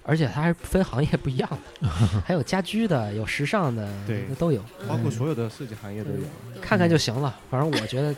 [0.08, 1.50] 而且它还分行业不一样
[1.82, 1.88] 的，
[2.24, 4.60] 还有家居的，有时尚的，对那都有。
[4.80, 6.18] 嗯包括所有的设计行业都有。
[6.62, 7.34] 看看就行了。
[7.50, 8.14] 反正我觉得，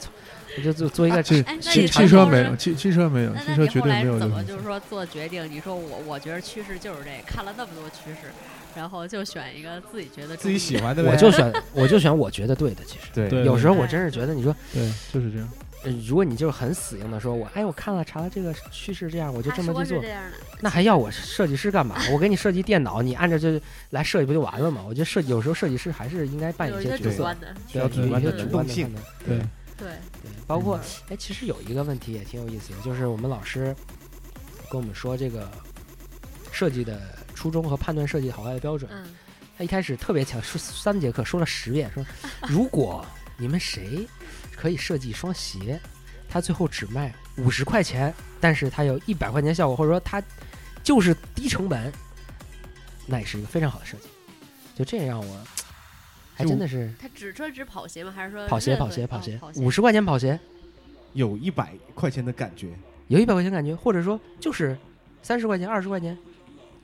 [0.57, 5.51] 我就做做一个汽汽车没有，汽汽车没有，汽车绝对没有怎么就是说做决定？
[5.51, 8.29] 你说我我觉得趋势就是这个，看了那么多趋势，
[8.77, 12.85] 然后就选一个自己觉得自己喜欢的，我就选我就选我觉得对的。
[12.85, 14.83] 其实对对有时候我真是觉得，你说，对，
[15.13, 15.49] 就是这样。
[15.85, 21.97] 呃如果你就是很死硬的说，我哎我看了查了这个趋势这样，我就这么去做，这样的，那还要我设计师干嘛？
[22.13, 23.61] 我给你设计电脑，你按照这
[23.91, 24.85] 来设计不就完了吗？
[24.87, 27.37] 我觉得设计有时候设计师还是应该扮演一一些角色，
[27.73, 28.09] 对要主
[28.49, 28.93] 观性。
[29.25, 29.39] 对，
[29.77, 29.89] 对，
[30.21, 33.75] 对，包括哎，其实有一个问题也挺有意思的，就是我们老师
[34.69, 35.49] 跟我们说这个
[36.51, 37.01] 设计的
[37.35, 38.91] 初衷和判断设计好坏的标准。
[38.93, 39.15] 嗯，
[39.57, 42.05] 他一开始特别强，说三节课说了十遍，说
[42.49, 43.07] 如果
[43.37, 44.05] 你们谁
[44.59, 45.79] 可以设计一双鞋，
[46.29, 50.21] 它最后只卖五十块钱，但是它有一百块钱效果，或者说它
[50.83, 51.93] 就是低成本，
[53.07, 54.09] 那也是一个非常好的设计。
[54.75, 55.37] 就这让我
[56.35, 58.13] 还真的是他只专指跑鞋吗？
[58.15, 60.39] 还是说跑鞋、跑鞋、哦跑鞋，五十块钱跑鞋，
[61.13, 62.69] 有一百块钱的感觉。
[63.09, 64.77] 有一百块钱感觉，或者说就是
[65.23, 66.17] 三十块钱、二十块钱，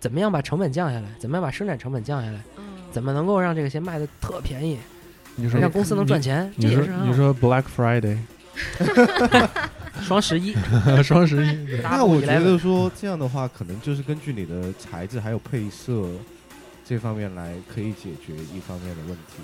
[0.00, 1.08] 怎么样把成本降下来？
[1.18, 2.40] 怎么样把生产成本降下来？
[2.56, 4.78] 嗯怎么能够让这个鞋卖的特便宜，
[5.36, 6.52] 你说让公司能赚钱？
[6.56, 8.18] 你说这也是很好你说 Black Friday
[10.02, 10.54] 双十一，
[11.02, 16.04] 双十一，对那我觉得说这样的话，可能就是根据你的材质还有配色
[16.84, 19.42] 这方面来，可以解决一方面的问题。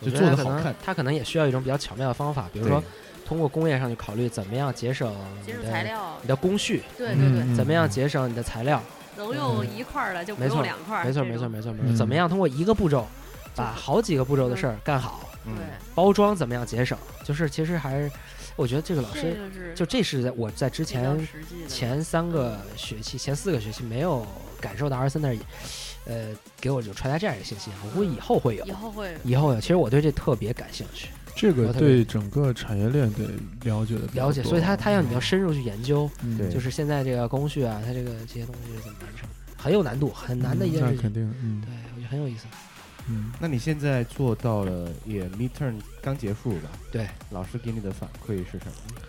[0.00, 2.82] 就做的好看它可能也需要一种比较巧妙的方法，比如说
[3.26, 5.12] 通过工业上去考虑怎么样节省
[5.44, 8.80] 节省你的材料，你的工序，对对对，嗯怎么样节省你的材料，
[9.16, 13.08] 能用一块儿的就不用两块儿，没错没错没错没错，嗯怎么样通过一个步骤
[13.58, 18.10] 把好几个步骤的事儿干好，嗯，对，包装怎么样节省，就是其实还是
[18.56, 19.36] 我觉得这个老师
[19.74, 21.28] 就这是在我在之前
[21.66, 24.26] 前三个学期前四个学期没有
[24.60, 25.36] 感受到 R 森那儿，
[26.06, 26.28] 呃，
[26.60, 28.64] 给我就传达这样一个信息啊，我估计以后会有。
[28.64, 28.70] 以。
[28.70, 33.24] 后会以后有，其实我对这特别感兴趣，这个对整个产业链得
[33.62, 36.50] 了解的了解，所以他他要你要深入去研究，嗯。
[36.50, 40.96] 就是现在这个工序啊，它这个这些东西是怎么完成，很有难度，很难的一件事情。
[40.96, 41.62] 那肯定，嗯。
[41.64, 42.46] 对，我觉得很有意思。
[43.08, 46.68] 嗯，那你现在做到了，也 midterm 刚结束吧？
[46.92, 49.02] 对，老师给你的反馈是什么？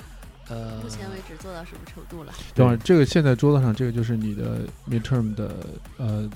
[0.49, 2.33] 呃，目前为止做到什么程度了？
[2.55, 6.27] 等会儿这个现在桌子上这个就是你的 midterm 的呃，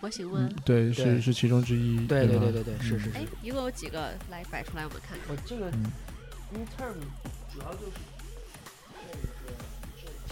[0.00, 0.52] 模型吗嗯？
[0.64, 4.12] 对，对是是其中之一，对对对对对，是嗯是是哎。，一共有几个？
[4.30, 5.28] 来摆出来，我们看看。
[5.28, 5.86] 我这个嗯
[6.52, 6.94] midterm
[7.54, 7.92] 主要就是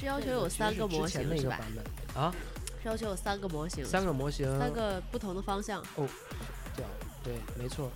[0.01, 1.61] 是要求有三个模型是吧
[2.15, 5.85] 啊，是要求有三个模型，三个模型，三个不同的方向。
[6.77, 6.91] 这样
[7.23, 7.91] 对，没错。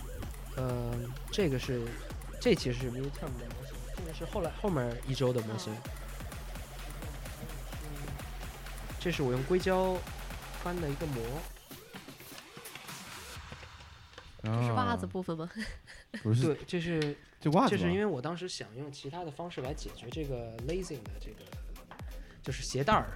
[0.56, 0.94] 呃，
[1.32, 1.82] 这个是
[2.40, 5.74] 这其实是 midterm 的模型，这个是后来后面一周的模型。
[9.00, 9.96] 这是我用硅胶
[10.62, 11.22] 翻的一个模，
[14.64, 15.50] 是袜子啊部分吗？
[16.22, 17.78] 不是，对，这是这袜子吗。
[17.78, 21.44] 这是因为我当时想用其他的方式来解决这个 lazing 的这个，
[22.42, 23.08] 就是鞋带儿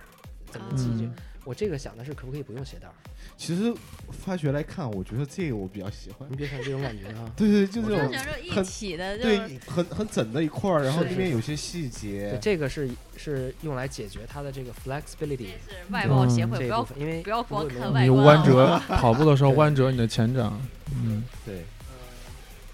[0.50, 2.92] 怎么系这嗯我这个想的是可不可以不用鞋带儿？
[3.38, 3.72] 其实
[4.10, 6.28] 发掘来看，我觉得这个我比较喜欢。
[6.30, 7.32] 你别看这种感觉啊。
[7.34, 12.38] 对对，就我就这种觉着一很体的，对很很整的一块儿，然后是里面有些细对，节。
[12.42, 20.60] 这个是是用来解决它的这个 flexibility 是外貌协会，不要因为不要光看外弯折 跑步的时候弯折你的前掌，
[20.92, 21.64] 嗯，对，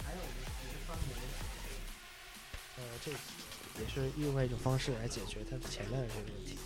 [0.03, 1.15] 还有一个翻模，
[2.79, 6.59] 呃，这也是另外一种方式来解决它前面的这个问题。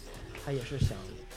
[0.49, 0.97] 它也是想，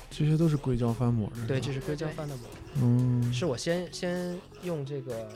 [0.09, 2.43] 这些都是硅胶翻模对，这是硅胶翻的模。
[2.75, 5.29] 嗯，是我先先用这个，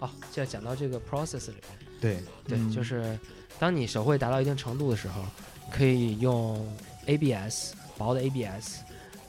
[0.00, 3.16] 哦，就要讲到这个 process 里面，对，对，嗯就是
[3.56, 5.22] 当你手绘达到一定程度的时候，
[5.70, 6.66] 可以用
[7.06, 8.78] ABS 薄的 ABS，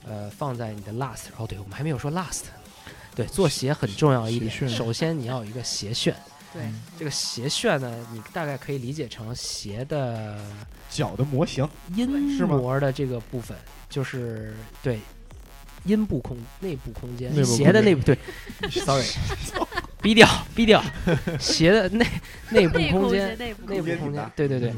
[0.07, 1.25] 呃，放在你的 last。
[1.37, 2.45] 哦，对，我们还没有说 last。
[3.13, 6.11] 对，做鞋很重要一点，首先你要有一个鞋楦。
[6.53, 6.63] 对，
[6.99, 10.37] 这个鞋楦呢，你大概可以理解成鞋的
[10.89, 12.57] 脚的模型，阴是吗？
[12.57, 13.57] 膜的这个部分，
[13.89, 14.99] 就是对
[15.85, 18.17] 阴部空内部空间，鞋的内部对
[18.69, 19.05] ，sorry，
[20.01, 20.83] 逼掉逼掉，
[21.39, 22.05] 鞋的内
[22.49, 24.73] 内部空间间，内部空间对 对对，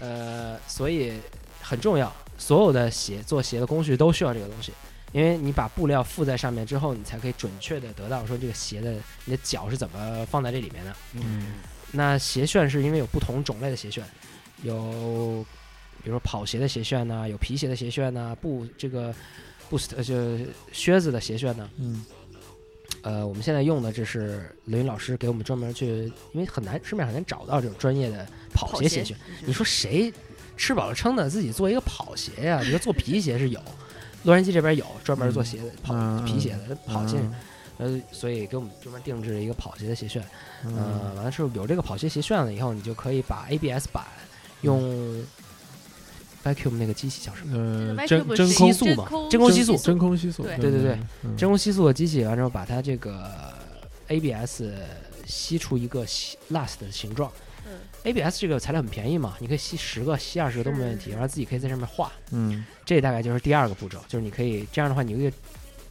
[0.00, 1.12] 呃，所以
[1.60, 4.72] 很重要，所有的鞋做鞋的工序都需要这个东西。
[5.12, 8.94] 因为你把布料附在上面之后，你才可以准确的得到说这个鞋的
[9.24, 10.96] 你的脚是怎么放在这里面的。
[11.14, 11.54] 嗯，
[11.92, 14.02] 那鞋楦是因为有不同种类的鞋楦，
[14.62, 15.44] 有
[16.02, 19.14] 比如说跑鞋的鞋楦呢，有皮鞋的鞋楦呢，布这个
[19.70, 20.14] boost 呃就
[20.72, 21.68] 靴子的鞋楦呢。
[21.78, 22.04] 嗯
[23.02, 25.86] 呃，我们现在用的这是雷云老师给我们专门去，
[26.32, 29.14] 因为很难市面上很难找到这种专业的跑跑鞋鞋楦。
[29.44, 30.12] 你说谁
[30.56, 32.60] 吃饱了撑的自己做一个跑鞋呀？
[32.60, 33.60] 你说做皮鞋是有，
[34.24, 37.34] 洛杉矶这边有专门做鞋的、跑嗯皮鞋的跑鞋，嗯
[37.78, 40.20] 呃，所以给我们专门定制了一个跑鞋的鞋楦。
[40.64, 44.04] 嗯呃，完了之后有这个跑鞋鞋楦了以后，你就可以把 ABS 板
[44.62, 44.82] 用
[46.44, 47.56] vacuum 那个机器叫什么？
[47.96, 53.30] 呃真真空吸速嘛真空吸塑真空吸塑，对对对对嗯真空吸塑的机器，完之后把它这个
[54.08, 54.62] ABS
[55.26, 57.30] 吸出一个吸 last 的形状。
[58.08, 62.10] 嗯 ABS 这个材料很便宜嘛，你可以吸十个、吸二十个都没问题，然后自己可以在上面画。
[62.30, 65.30] 嗯这大概就是第二个步骤，就是你可以这样的话，你有一个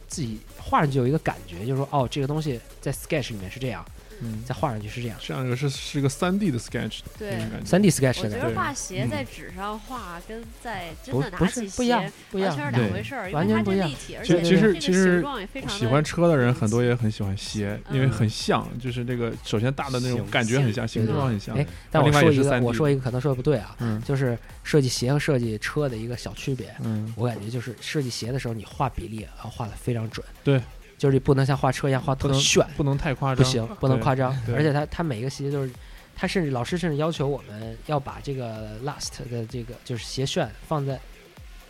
[0.08, 3.84] 自己画上去有一个感觉，就是说哦，这个东西在 Sketch 里面是这样，
[4.20, 5.16] 嗯，再画上去是这样。
[5.20, 12.72] 这样一个是是一个三 D 的 sketch 对那种感觉，三 D Sketch 的感觉我觉得画鞋嗯在纸上画跟在真的拿起是不一样鞋，不一样完全。
[12.72, 13.90] 是两回事儿，完全不一样
[14.24, 21.66] 其实其实形状也非常的喜欢车的人很多也很喜欢鞋，因为嗯很像，就是那个首先大的那种感觉很像，形状很像哎。
[21.90, 26.74] 但我说一个，我说一个可能说的不对啊，嗯就是设计鞋和设计车的一个小区别。
[26.80, 30.24] 嗯我感觉就是设计鞋的时候，你画比例要画的非常准。
[30.44, 30.60] 对，
[30.98, 34.36] 就是你不能像画车一样画特炫，不能太夸张，不行，不能夸张。
[34.54, 35.72] 而且他他每一个鞋就是，
[36.14, 41.00] 他甚至老师甚至要求我们要把这个 last 的这个就是鞋楦放在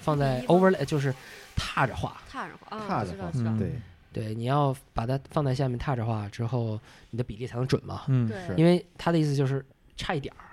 [0.01, 1.15] 放在 overlay 就是
[1.55, 2.17] 踏着画。
[2.31, 3.73] 踏着画啊，踏着画嗯，对，
[4.13, 8.03] 对，你要把它放在下面踏着画之后，你的比例才能准嘛。
[8.09, 8.55] 嗯，是。
[8.57, 9.65] 因为他的意思就是
[9.97, 10.45] 差一点儿，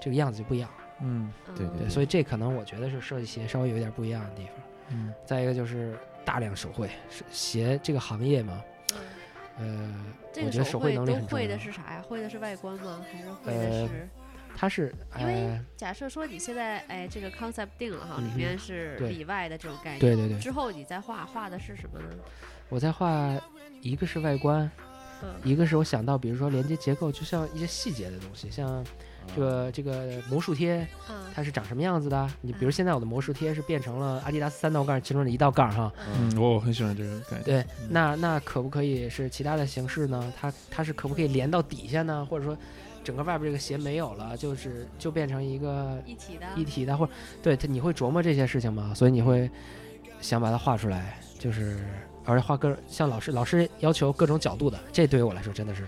[0.00, 0.68] 这个样子就不一样。
[0.70, 0.76] 了。
[1.00, 1.32] 嗯。
[1.56, 4.54] 对嗯对，所以这可能我觉得是设计鞋稍微有一点不一样的地方。
[4.90, 5.12] 嗯。
[5.26, 8.62] 再一个就是大量手绘，是鞋这个行业嘛，
[8.92, 8.96] 嗯
[9.58, 9.94] 呃，
[10.32, 12.02] 这个我觉得手绘能力很重要的是啥呀？
[12.08, 13.04] 会的是外观吗？
[13.10, 14.08] 还是会的呃是？
[14.56, 22.08] 它是因为呃，假设说你现在哎这个 concept 定了哈，里面是里外的这种概念，对对对，之后你再画画的是什么呢？
[22.68, 23.40] 我在画
[23.80, 24.70] 一个是外观，
[25.22, 28.84] 嗯一个是我想到比如说连接结构，就像一些细节的东西，像
[29.34, 32.28] 这个这个魔术贴，嗯它是长什么样子的？
[32.40, 37.44] 你比如嗯现在我的魔术贴是变成了阿迪达斯三道杠其中的一道杠哈，嗯，我我很喜欢这个感觉。
[37.44, 40.32] 对，嗯那那可不可以是其他的形式呢？
[40.38, 42.26] 它它是可不可以连到底下呢？
[42.28, 42.56] 或者说
[43.02, 47.12] 整个外边这个鞋没有了，就是就变成一个一体的一体的，或者
[47.42, 48.92] 对它你会琢磨这些事情吗？
[48.94, 49.50] 所以你会
[50.20, 51.78] 想把它画出来，就是
[52.30, 55.86] 而且画各像老师老师要求各种角度的，这对于我来说真的是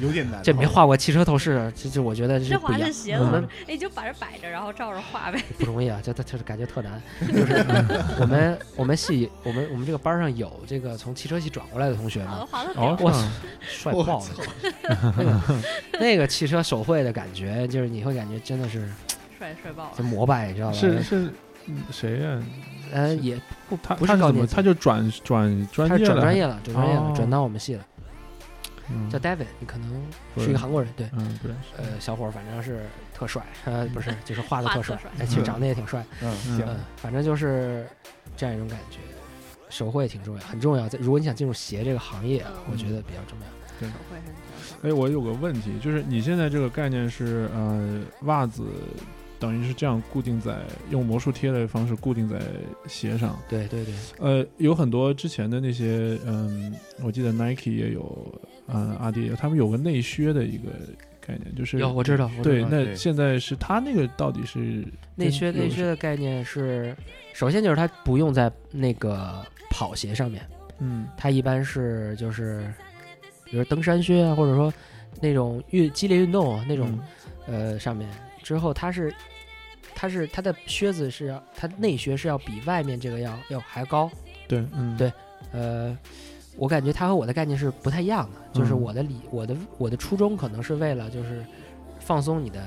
[0.00, 0.42] 有点难。
[0.42, 2.78] 这没画过汽车透视，这这我觉得这是不一
[3.08, 3.46] 样我们，
[3.78, 5.42] 就把这摆着，然后照着画呗。
[5.58, 7.02] 不容易啊，这这就是感觉特难。
[7.28, 7.64] 就是
[8.18, 13.12] 我们我们系我们我们这个班上有这个从汽车系转过来的同学嘛，画的哦，我
[13.62, 14.24] 帅爆了。
[15.16, 15.40] 那个
[16.00, 18.88] 那个汽车手绘的感觉，就是你会感觉真的是
[19.38, 20.10] 帅帅爆了就了。
[20.10, 20.72] 膜拜，你知道吧？
[20.74, 21.34] 是是嗯
[21.90, 22.42] 谁呀？
[22.92, 26.14] 呃，也不他不他是怎么是高年级他就转转专业了？
[26.14, 27.86] 转专业了，转专业了，哦转到我们系了，
[28.90, 29.90] 嗯叫 David，你可能
[30.36, 31.08] 是一个韩国人，对。
[31.14, 31.68] 嗯，不认识。
[31.78, 32.84] 呃，小伙儿反正是
[33.14, 37.86] 特帅， 呃，不是， 就是画的特帅画得特帅，哎，其实嗯长得也挺帅，嗯，嗯行，嗯，反正就是
[38.36, 38.98] 这样一种感觉。
[39.70, 40.86] 手绘挺重要，很重要。
[40.86, 43.46] 在如果你想进入鞋这个行业，嗯我觉得比较重要。
[43.80, 44.34] 手绘很重
[44.82, 48.64] 要哎，我有个问题，就是你现在这个概念是呃，袜子
[49.42, 50.56] 等于是这样固定在
[50.90, 52.38] 用魔术贴的方式固定在
[52.86, 53.36] 鞋上。
[53.48, 56.72] 对对对，呃，有很多之前的那些，嗯，
[57.02, 60.70] 我记得 Nike 也有，嗯，阿迪也有，他们有个内靴的一个
[61.20, 64.86] 概念，就是有我知道，我知对，那现在是它那个到底是
[65.16, 66.96] 内靴内靴的概念是，
[67.34, 70.46] 首先就是它不用在那个跑鞋上面，
[70.78, 71.08] 嗯。
[71.16, 72.72] 它一般是就是，
[73.46, 74.72] 比如登山靴啊，或者说
[75.20, 76.96] 那种运激烈运动啊那种、
[77.48, 78.08] 呃上面，
[78.40, 79.12] 之后它是
[80.02, 84.10] 它是它的靴子是要它内靴是要比外面这个要要还高，
[84.48, 85.12] 对，嗯对
[85.52, 85.96] 呃。
[86.56, 91.42] 我感觉它和我的概念是不太一样的，就是嗯我的理我的我的初衷可能是为了就是
[91.98, 92.60] 放松你的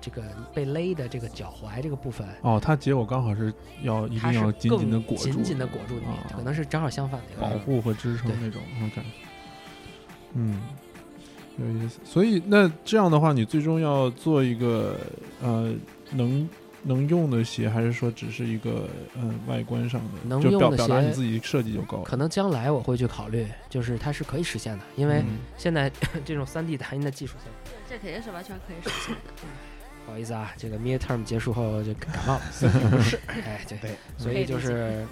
[0.00, 0.22] 这个
[0.54, 3.52] 被勒的这个脚踝这个部分，哦，它结果刚好是
[3.82, 7.42] 要一定要紧紧的裹住，紧紧的裹住你，啊可能是正好相反的。
[7.42, 8.62] 保护和支撑对那种
[8.94, 9.10] 感觉
[10.32, 10.62] 嗯，
[11.58, 12.00] 有意思。
[12.04, 14.96] 所以那这样的话，你最终要做一个
[15.42, 15.74] 呃
[16.12, 16.48] 能
[16.82, 22.04] 能用的鞋，还是说只是一个嗯外观上的，能用的鞋表达你自己设计就够了？
[22.04, 25.90] 可能将来我会去考虑，就是它是可以实现的，因为嗯现在
[26.24, 27.34] 这种三 D 打印的技术。
[27.88, 29.32] 这肯定是完全可以实现的。
[30.06, 33.18] 不好意思啊，这个 midterm 结束后就感冒了，身体不适。
[33.28, 35.06] 哎，对，对所以就是，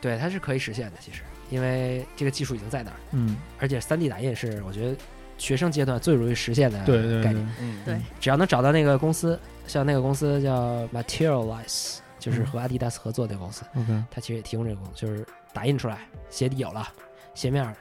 [0.00, 0.96] 对，它是可以实现的。
[1.00, 4.96] 其实，因为这个技术已经在那儿，嗯，而且 3D 打印是我觉得
[5.42, 7.98] 学生阶段最容易实现的对对对概念。，嗯，对。
[8.20, 9.36] 只要能找到那个公司，
[9.66, 12.46] 像那个公司叫 Materialize，就是嗯。
[12.46, 16.86] 和阿迪达斯合作的公司，，OK，它其实也提供这个功能，就是打印出来，鞋底有了，
[17.34, 17.74] 鞋面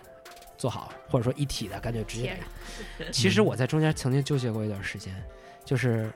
[0.57, 2.35] 做好，或者说一体的，干脆直接。
[3.11, 5.13] 其实我在中间曾经纠结过一段时间，
[5.63, 6.11] 就是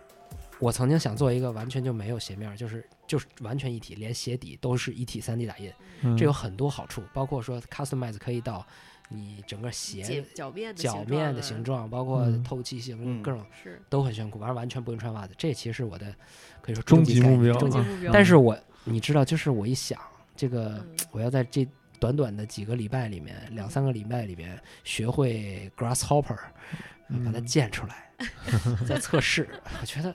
[0.60, 5.72] 我曾经想做一个完全就没有鞋面，就是就是完全一体，连鞋底都是一体三 D 打印，
[6.02, 6.18] 嗯。
[6.18, 8.66] 这有很多好处，包括说 customize 可以到
[9.10, 12.44] 你整个鞋脚脚面的脚面的形状，包括嗯。
[12.44, 13.22] 透气性，嗯。
[13.22, 13.82] 各种是。
[13.90, 15.34] 都很炫酷，完完全不用穿袜子。
[15.38, 16.14] 这其实是我的
[16.62, 18.12] 可以说终极目标终极目标。
[18.12, 20.00] 但是我你知道，就是我一想，
[20.36, 20.96] 这个嗯。
[21.12, 21.68] 我要在这
[22.00, 27.46] 短短的几个礼拜里面，两三个礼拜里面学会 grasshopper，把它嗯。
[27.46, 28.10] 建出来，
[28.88, 29.48] 在测试，
[29.82, 30.14] 我觉得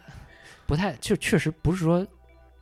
[0.67, 2.07] 不太，就确实不是说，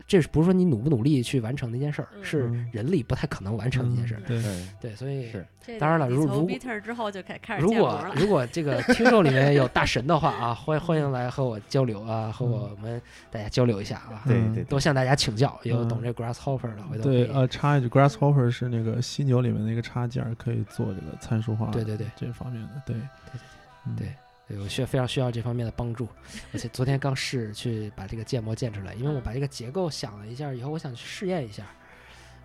[0.09, 2.24] 这是不是说你努不努力去完成的一件事儿，嗯。
[2.24, 2.68] 是嗯。
[2.72, 4.22] 人力不太可能完成的一件事儿。
[4.26, 5.46] 对，对，对，所以是。
[5.78, 7.74] 当然了如如果 Bitter 之后就开开始如。
[7.74, 13.00] 果如果这个听众里面有大神的话啊， 欢欢迎来和我交流啊，和我们
[13.30, 14.64] 大家交流一下啊，嗯对对。
[14.64, 15.88] 多向大家请教，有嗯。
[15.88, 22.06] 懂这 grasshopper 的，回头可以对呃，插一句，grasshopper 是那个犀牛里面那个插件儿，可以做这个参数化，对对对。
[22.16, 23.40] 这方面的，对对。
[23.86, 23.94] 嗯。
[23.94, 24.09] 对
[24.49, 26.09] 对我需要非常需要这方面的帮助，
[26.55, 31.66] 而且昨天刚试去把这个建模建出来，因为我把这个结构想了一下以后，我想去试验一下，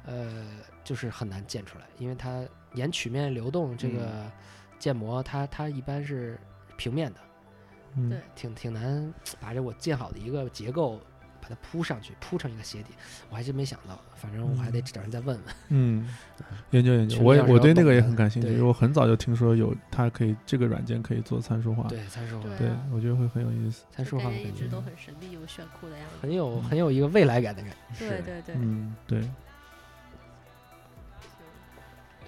[0.05, 0.45] 呃，
[0.83, 4.29] 就是很难建出来，因为它沿曲面流动这个
[4.77, 6.37] 建模，它它一般是
[6.75, 7.19] 平面的，
[7.95, 10.99] 嗯对挺挺难把这我建好的一个结构
[11.43, 12.93] 把它铺上去，铺成一个鞋底，
[13.29, 15.55] 我还真没想到，反正我还得找人再问问。
[15.67, 16.07] 嗯，
[16.71, 26.15] 研究研究，我也我对那个也很感兴趣，对我很早就听说有它可以这个软件可以做参数化，对，参数化，对对我觉得会很有意思，参数化感觉一直都很神秘又炫酷的样子。
[26.21, 28.07] 很有很有一个未来感的感觉。
[28.07, 29.19] 对对对，嗯，对，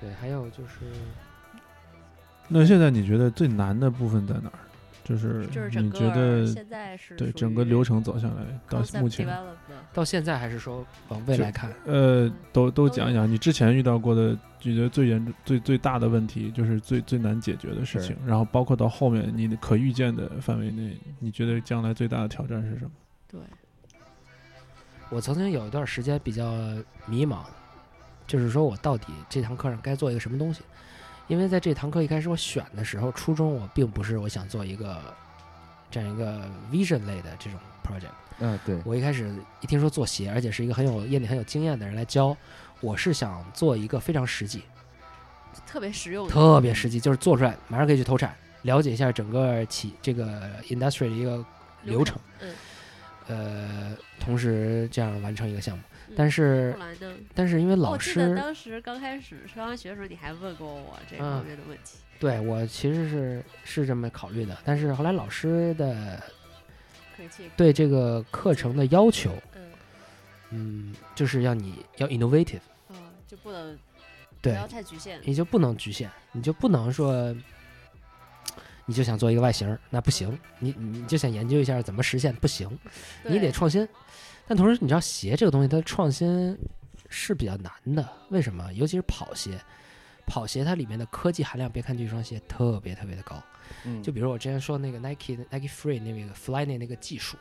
[0.01, 0.91] 对，还有就是
[2.49, 4.59] 那现在你觉得最难的部分在哪儿？
[5.05, 9.25] 就是就是整你觉得现在是对整个流程走下来到目前，
[9.93, 22.91] 到现在还是说往未来看，呃，都都都讲一讲你之前遇到过的，你觉得最严重、最最大的问题，就是最最难解决的事情，然后包括到后面你的可预见的范围内，你觉得将来最大的挑战是什么？
[23.29, 23.39] 对，
[25.11, 26.51] 我曾经有一段时间比较
[27.05, 27.43] 迷茫，
[28.25, 30.63] 就是说我到底这堂课上该做一个什么东西？
[31.27, 35.01] 因为在这堂课一开始我选的时候，初衷我并不是我想做一个
[35.89, 38.11] 这样一个 vision 类的这种 project。
[38.39, 42.35] 嗯，对，我一开始一听说做鞋，而且是一个很有业内很有经验的人来教，
[42.81, 44.61] 我是想做一个非常实际、
[45.65, 51.43] 特别实用的，特别实际，就是做出来马上可以去投产，了解一下整个企这个 industry 的一个
[51.83, 52.53] 流程，嗯，
[53.27, 55.83] 呃，同时这样完成一个项目。
[56.07, 57.13] 嗯但是后来呢？
[57.33, 61.97] 但是因为哦老我记得师，当时刚开始刚刚学的时候，你还问过我这嗯方面的问题。
[62.19, 66.21] 对我其实是是这么考虑的，但是后来老师的
[67.57, 69.71] 对这个课程的要求，嗯，
[70.51, 72.95] 嗯，就是要你要 innovative，嗯，
[73.27, 73.77] 就不能
[74.41, 75.19] 对不对，要太局限。
[75.23, 77.35] 你就不能局限，你就不能说，
[78.85, 80.37] 你就想做一个外形，那不行。
[80.59, 82.69] 你你就想研究一下怎么实现，不行，
[83.23, 83.87] 你得创新。
[84.47, 86.57] 但同时，你知道鞋这个东西，它创新
[87.09, 88.07] 是比较难的。
[88.29, 88.71] 为什么？
[88.73, 89.59] 尤其是跑鞋，
[90.25, 93.41] 跑鞋它里面的科技含量，别看这双鞋特别特别的高。
[93.83, 97.37] 嗯，就比如我之前说那个 Nike Nike Free 那个 Flyknit 那个技术，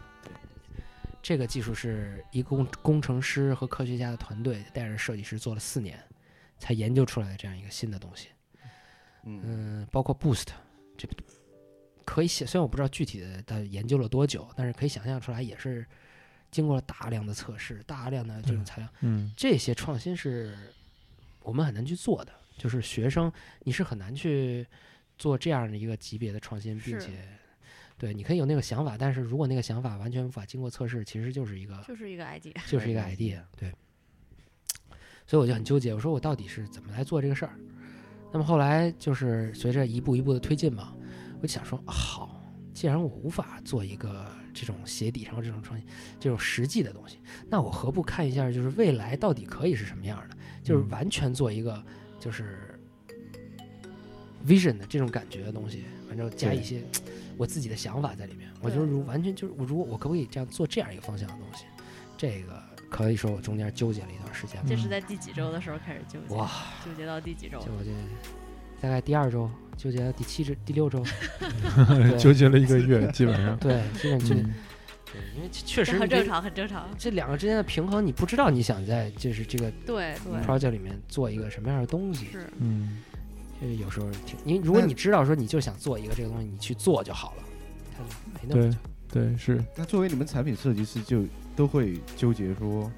[1.23, 6.03] 这个技术是一个工工程师和科学家的团队带着设计师做了四年，
[6.59, 8.29] 才研究出来的这样一个新的东西。
[9.25, 10.49] 嗯嗯，包括 Boost
[10.97, 11.07] 这
[12.05, 15.87] 可以想，虽然我不知道具体的它研究了多久，但是可以想象出来，也是
[16.55, 20.57] 经过了大量的测试，大量的这种材料，嗯这些创新是
[21.43, 22.33] 我们很难去做的。
[22.57, 23.33] 就是学生，
[23.65, 24.65] 你是很难去
[25.19, 27.11] 做这样的一个级别的创新，并且，
[27.99, 32.53] 对，你可以有那个想法，但是如果那个想法完全无法经过测试，其实就是一个就是一个 idea。
[32.71, 33.73] 就是一个 idea，对。
[35.27, 37.59] 所以我就很纠结，我说我到底是怎么来做这个事儿？
[38.33, 40.95] 那么后来就是随着一步一步的推进嘛，
[41.41, 42.41] 我就想说，好，
[42.73, 45.87] 既然我无法做一个这种鞋底上这种创新、
[46.21, 47.19] 这种实际的东西，
[47.51, 50.37] 那我何不看一下，就是未来到底可以是什么样的？
[50.63, 51.85] 就是嗯完全做一个
[52.19, 52.81] 就是
[54.47, 56.83] vision 的这种感觉的东西，反正加一些
[57.37, 58.49] 我自己的想法在里面。
[58.63, 61.65] 我就是如完全就是我如果我可不可以这样做这样一个方向的东西？
[62.17, 64.63] 这个可以说我中间纠结了一段时间。
[64.67, 66.35] 这是在第几周的时候开始纠结？
[66.37, 66.49] 哇，
[66.85, 67.73] 纠结到第几周就？
[67.73, 67.91] 我这
[68.81, 71.05] 大概第二周纠结到第七周、第六周，
[72.19, 73.57] 纠结了一个月，基本上。
[73.61, 74.55] 对，基本就、嗯。
[75.13, 76.89] 对，因为确实很正常，很正常。
[76.99, 82.49] 这两个之间的平衡，你不知道你想在就是这个对对，project 里面做一个什么样的东西，是。
[82.59, 82.99] 嗯，
[83.61, 87.45] 就是有时候挺你如果你知道说你就想做一个这个东西，你去做就好了，
[87.97, 88.77] 它就没那么
[89.13, 92.91] 对对是，那作为你们产品设计师，就都会纠结说，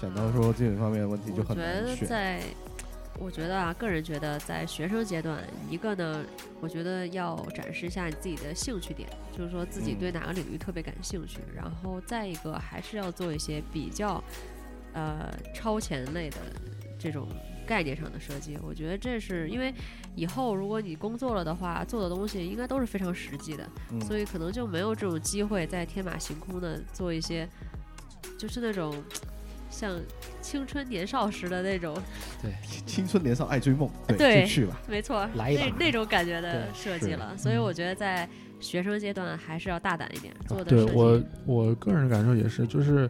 [0.00, 2.00] 想到说这种方面的问题就很难选。
[2.00, 2.40] 得在，
[3.20, 6.24] 我觉得啊，个人觉得在学生阶段，一个呢，
[6.58, 9.06] 我觉得要展示一下你自己的兴趣点，
[9.36, 9.98] 就是说自己嗯。
[10.00, 14.24] 对哪个领域特别感兴趣，然后再一个还是要做一些比较
[14.94, 16.38] 呃超前类的
[16.98, 17.28] 这种
[17.66, 18.58] 概念上的设计。
[18.62, 19.72] 我觉得这是因为
[20.16, 24.00] 以后如果你工作了的话，做的东西应该都是非常实际的，嗯。
[24.00, 27.46] 所以可能就没有这种机会再天马行空的做一些，
[28.38, 28.94] 就是那种
[29.70, 29.98] 像
[30.42, 31.96] 青春年少时的那种，
[32.42, 32.52] 对
[32.84, 34.80] 青春年少爱追梦，对，对就去吧。
[34.88, 37.34] 没错，来一把那那种感觉的设计了。
[37.38, 43.08] 所以嗯我觉得在学生阶段还是要大胆一点，做的对我我个人感受也是，就是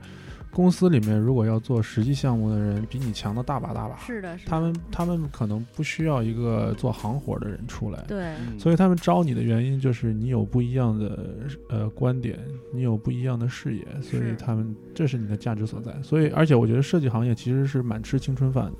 [0.52, 3.96] 公司里面如果要做实际项目的人，比你强的大把大把。
[3.98, 4.50] 是的，是的。
[4.50, 8.34] 他们他们可能不需要一个做行活的人出来，对。
[8.48, 8.58] 嗯。
[8.58, 11.26] 所以他们招你的原因就是你有不一样的
[11.68, 12.38] 呃观点，
[12.72, 15.94] 你有不一样的视野，所以他们这是你的价值所在。
[16.02, 18.78] 所以，而且我觉得设计行业其实是蛮吃青春饭的，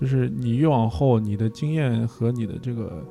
[0.00, 3.04] 就是你越往后，你的经验和你的这个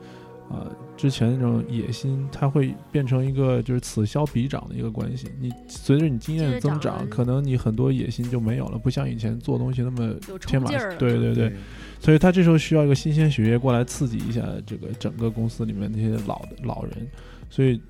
[0.52, 5.28] 呃之前那种野心，它会变成一个就是此消彼长的一个关系。
[5.39, 10.95] 你随着你经验增长，可能你很多野心就没有了，不像以前做东西那么有天马冲劲儿。
[10.97, 11.54] 对对对，
[11.99, 17.08] 所以他这时候需要一个新鲜血液过来刺激一下这个整个公司里面那些老的老人，
[17.49, 17.82] 所以，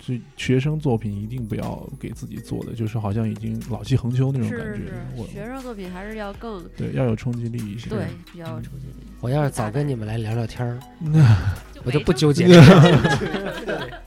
[0.00, 4.86] 所以学生作品一定不要给自己做的就是好像已经老气横秋那种感觉。
[4.86, 7.90] 是，我学生作品还是要更对要有冲击力一些。
[7.90, 9.06] 对比较有冲击力。
[9.20, 11.54] 我要是早跟你们来聊聊天儿， 那
[11.88, 12.60] 我就不纠纠结这
[13.66, 14.00] 个。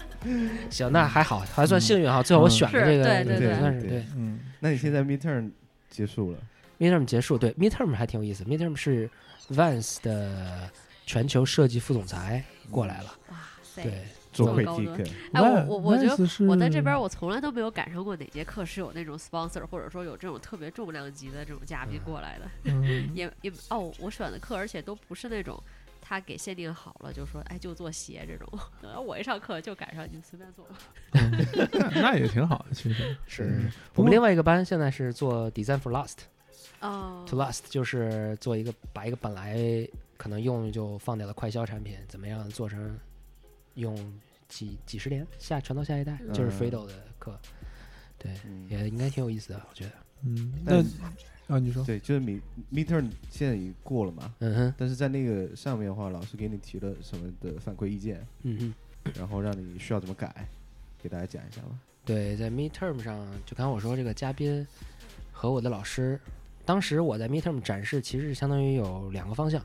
[0.70, 2.22] 行，那还好，还算幸运哈。
[2.22, 4.06] 最后我选的这个，对对对算是对对。
[4.16, 5.50] 嗯那你现在 midterm
[5.90, 6.38] 结束了
[6.80, 8.44] ，midterm 结束，对 midterm 还挺有意思。
[8.44, 9.10] midterm 是
[9.50, 10.70] Vans 的
[11.08, 13.82] 全球设计副总裁过来了，哇塞！
[13.82, 22.46] 对，做这么高 critic，哎，我我我觉得我在这边，我从来都没有赶上过哪节课是有那种 sponsor，或者说有这种特别重量级的这种嘉宾过来的。
[22.66, 25.60] 嗯 也也哦，我选的课，而且都不是那种
[26.12, 28.59] 他给限定好了，就说哎就做鞋这种。
[28.82, 30.68] 然 后我一上课就赶上你们随便做。
[31.72, 36.18] 那 那也挺好的，其实是嗯我们另外一个班现在是做 Design for Last。
[36.82, 39.55] 哦 To last 就是做一个把一个本来
[40.18, 42.99] 可能用就放掉的快销产品，怎么样做成
[43.76, 43.95] 用
[44.49, 47.39] 几几十年下传到下一代，就是嗯 Fredo 的课，
[48.18, 49.91] 对，嗯，也应该挺有意思的，我觉得。
[50.24, 50.86] 嗯，那但
[51.52, 51.84] 啊你说。
[51.84, 52.39] 对，就是 mid
[52.72, 60.47] midterm 现在已经过了嘛，嗯哼，但是在那个上面的话，老师给你提了什么的反馈意见，嗯哼，然后让你需要怎么改，
[61.02, 61.78] 给大家讲一下吧。
[62.06, 64.66] 对，在 midterm 上，就刚才我说这个嘉宾
[65.32, 66.20] 和我的老师，
[66.66, 69.64] 当时我在 midterm 展示其实是相当于有两个方向，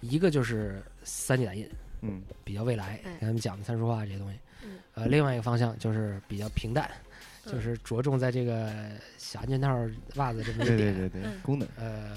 [0.00, 1.68] 一个就是三 D 打印，
[2.02, 2.22] 嗯。
[2.44, 3.10] 比较未来，哎。
[3.12, 4.38] 跟他们讲的参数化这些东西。
[4.64, 4.78] 嗯。
[4.94, 7.09] 呃，另外一个方向就是比较平淡，嗯
[7.50, 8.70] 就是着重在这个
[9.18, 9.68] 小安全套、
[10.16, 10.94] 袜子这么一对点。
[10.94, 12.16] 对对对，嗯功能，呃，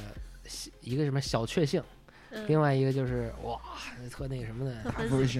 [0.82, 1.82] 一个什么小确幸，
[2.32, 3.60] 嗯另外一个就是哇，
[4.10, 4.84] 特那个什么的，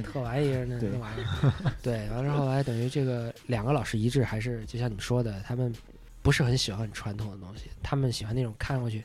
[0.04, 1.54] 特玩意儿那那玩意儿。
[1.82, 5.74] 对，完了后来等于这个两个老师一致，还是就像你说的，他们
[6.22, 9.04] 不是很喜欢很传统的东西，他们喜欢那种看上去，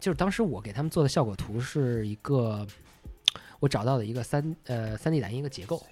[0.00, 2.66] 就是当时我给他们做的效果图是一个
[3.60, 5.84] 我找到的一个三呃三 D 打印一个结构，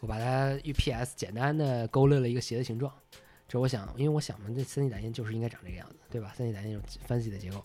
[0.00, 2.92] 我把它用 PS 简单的勾勒了一个鞋的形状。
[3.48, 6.34] 这我想，因为我想嘛，这三 D 打印就是应该长这个样子，对吧？
[6.36, 7.64] 三 D 打印那种 fancy 的结构，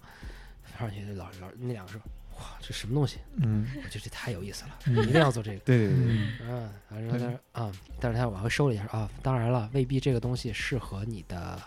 [0.63, 1.99] 发上去老老那两个说，
[2.37, 3.17] 哇，这什么东西？
[3.35, 5.59] 嗯我觉得这太有意思了，嗯一定要做这个。
[5.59, 11.61] 对对对对，嗯嗯，然后他说啊，但是他往回收了一下啊，当然了，未必这个东西适合你的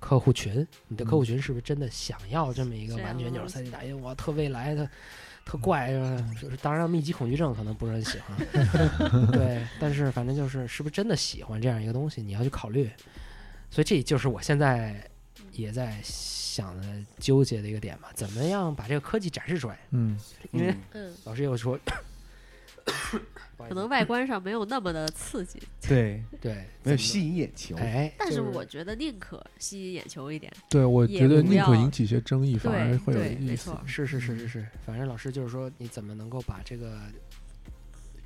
[0.00, 4.88] 客户群，你的客户群是不是真的想要这么一个完全就是的东西 3D 打印，我，特未来的。
[5.44, 5.90] 特怪，
[6.40, 8.36] 就是当然密集恐惧症可能不是很喜欢，
[9.32, 12.90] 对，但是反正就是是不是真的喜欢这样一个东西，你要去考虑。
[13.70, 15.08] 所以这就是我现在
[15.52, 16.86] 也在想的
[17.18, 19.78] 纠结的一个点吧，怎么样把这个科技展示出来？
[19.90, 20.18] 嗯。
[20.50, 20.74] 因为
[21.24, 21.78] 老师又说，
[23.68, 27.76] 可能外观上没有那么的刺激， 对，对没有吸引眼球。
[27.76, 30.52] 哎，但是我觉得宁可吸引眼球一点。
[30.68, 33.70] 对，我觉得宁可引起一些争议，反而会有意思。
[33.86, 37.00] 是是是是是，反正老师就是说，你怎么能够把这个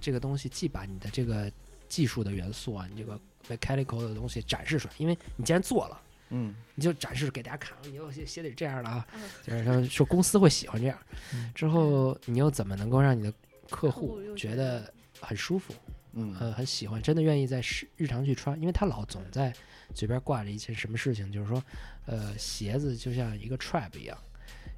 [0.00, 1.50] 这个东西，既把你的这个
[1.88, 6.00] 技术的元素啊，你这个 mechanical 的东西展示出来，因为你既然做了。
[6.30, 10.98] 嗯，你就展示给大家看，你又写写得这样的啊嗯，就是说说公司会喜欢这样
[11.32, 11.52] 嗯。
[11.54, 13.32] 之后你又怎么能够让你的
[13.70, 15.74] 客客户觉觉得得很舒服，
[16.12, 18.58] 嗯呃，很喜欢，真的愿意在日日常去穿？
[18.60, 19.52] 因为他老总在
[19.94, 21.62] 嘴边挂着一件什么事情，就是说，
[22.06, 24.16] 呃，鞋子就像一个 tribe 一样，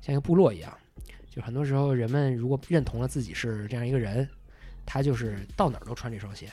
[0.01, 0.76] 像一个部落一样，
[1.30, 4.28] 就很多时候人们如果认同了自己是这样一个人，
[4.84, 6.51] 他就是到哪儿都穿这双鞋。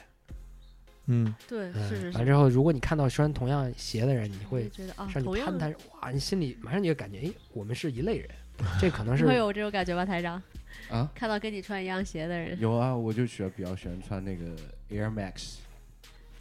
[1.07, 2.17] 嗯，对，嗯，是是是。
[2.17, 8.29] 完之后，如果你看到穿同样鞋的人，你会会觉得啊，让你攀谈，哇，你心里马上你就感觉，哎，我们是一类人。
[8.79, 10.41] 这可能是会有这种感觉吧，台长？
[10.89, 14.55] 啊，看到跟你穿一样鞋的人，有啊，我就喜欢比较喜欢穿那个
[14.89, 15.55] Air Max，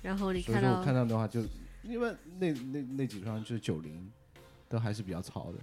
[0.02, 1.42] 然后你看到看到的话就，
[1.82, 4.10] 因为那那那几双就是九零，
[4.68, 5.58] 都还是比较潮的，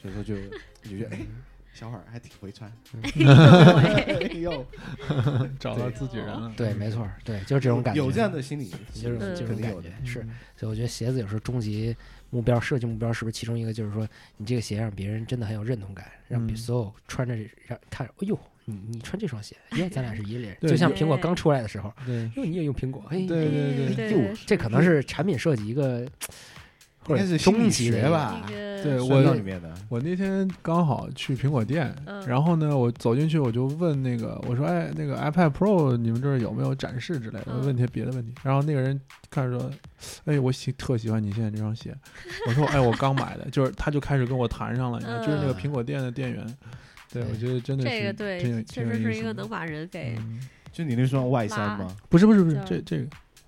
[0.00, 0.34] 所以说就
[0.82, 1.26] 就觉得哎，
[1.74, 2.72] 小伙儿还挺会穿。
[3.04, 4.64] 哎呦，
[5.60, 6.50] 找到自己人了。
[6.56, 9.92] 对，没错儿，对，就是这种感觉，有这样的心理，就是嗯这种感觉。
[10.06, 10.20] 是。
[10.22, 11.94] 嗯所以我觉得鞋子有时候终极
[12.30, 20.56] 目标设计目标是不是其中一个就是说，你这个鞋让别人真的很有认同感，让所有穿着这让看，哎呦，你你穿这双鞋，耶，咱俩是一类人。
[20.62, 26.06] 就像苹果刚出来的时候，对哟，你也用苹果，嘿，对对对对哟对，这可能是产品设计一个
[27.04, 28.42] 或者应该是心理终学吧
[28.84, 37.46] 对我里面的，我那天刚好去苹果店，嗯然后呢，我走进去我就问那个，我说，哎，那个 iPad Pro 你们这儿有没有展示之类的？
[37.48, 38.34] 嗯问些别的问题。
[38.42, 39.00] 然后那个人
[39.30, 39.70] 开始说，
[40.26, 41.96] 哎，我喜特喜欢你现在这双鞋。
[42.46, 46.44] 我说，哎，我刚买的，就是他就开始跟我谈上了，你知道，就是那个嗯苹果店的店员。
[47.10, 50.40] 对，我觉得真的是这个对，确实是一个能把人给嗯，
[50.72, 51.96] 就你那双外三吗？
[52.10, 53.06] 不是不是不是这这个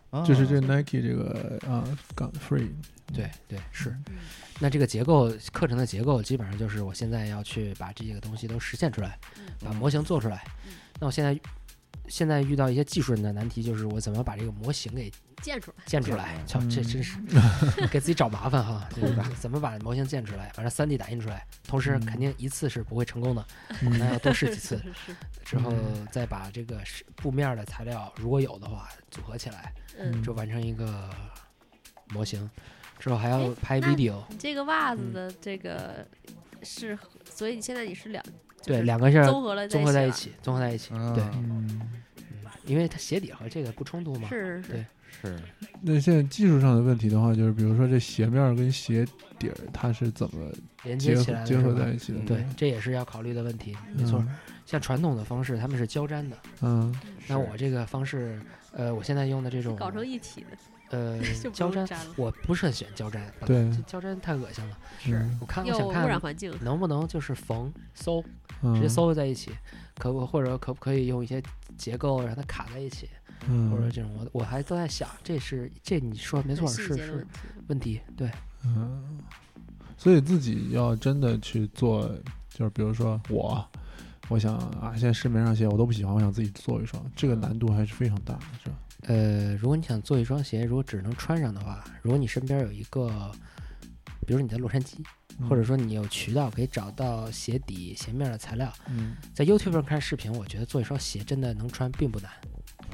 [0.09, 1.85] 啊就是这 Nike 这个啊
[2.15, 2.69] 港 Free
[3.13, 3.91] 对对是。
[4.09, 4.17] 嗯
[4.59, 10.73] 那这个结构课程的结构基本上就是我现在要去把这些个东西都实现出来，嗯把模型做出来嗯。
[10.99, 11.39] 那我现在
[12.09, 16.43] 现在遇到一些技术人的难题，就是我怎么把这个模型给建出来，建出来？
[16.47, 17.19] 操，嗯这真是
[17.93, 18.89] 给自己找麻烦哈！
[18.99, 21.47] 对吧怎么把模型建出来，把这 3D 打印出来？
[21.65, 23.45] 同时嗯肯定一次是不会成功的，
[23.85, 24.83] 我可能要多试几次
[25.45, 31.11] 之后嗯再把这个是布面的材料如果有的话组合起来，嗯，就完成一个
[32.09, 32.49] 模型。
[32.99, 35.13] 之后还要哎拍 video，你这个袜子嗯。
[35.13, 36.07] 的这个
[36.63, 38.25] 是，所以你现在你是两
[38.65, 40.95] 对，就是两个是综合了综合在一，起，综合在一起。
[40.95, 41.25] 啊对，
[42.65, 44.29] 因为它鞋底和这个不冲突嘛。
[44.29, 44.73] 是是。
[44.73, 44.85] 对。
[45.23, 45.39] 是。
[45.81, 49.07] 那现在技术上的问题的话，就是比如说这鞋面跟鞋
[49.39, 50.51] 底儿它是怎么
[50.83, 52.19] 连接起来的结合在一起的？
[52.19, 53.77] 嗯对，这也是要考虑的问题。
[53.95, 54.23] 没错，
[54.67, 56.37] 像传统的方式，他们是胶粘的。
[56.63, 56.95] 嗯。
[57.29, 58.41] 那我这个方式，
[58.73, 60.57] 呃，我现在用的这种搞成一体的，
[60.91, 61.19] 呃
[61.53, 64.79] 胶粘，我不是很喜欢胶粘， 对这胶粘太恶心了。
[65.01, 66.53] 是我看我又污染想看环境。
[66.63, 68.23] 能不能就是缝搜，
[68.63, 69.51] 嗯直接搜在一起，
[69.99, 71.43] 可不或者可不可以用一些
[71.77, 73.09] 结构让它卡在一起，
[73.71, 77.27] 或者嗯这种我我还都在想，这是这你说没错，是是
[77.69, 78.31] 问题，对，
[78.65, 79.19] 嗯，
[79.97, 82.09] 所以自己要真的去做，
[82.49, 83.65] 就是比如说我，
[84.29, 88.77] 我想啊，现在市面上鞋我都不喜欢，我想自己做一双，这个嗯难度还是非常大的，是吧？
[89.03, 93.31] 呃，如果你想做一双鞋，如果只能穿上的话，如果你身边有一个，
[94.27, 94.97] 比如你在洛杉矶，
[95.49, 102.33] 或者说你有渠道可以找到鞋底、鞋面的材料，嗯在 YouTube 上看视频，我觉得做一双鞋真的能穿并不难，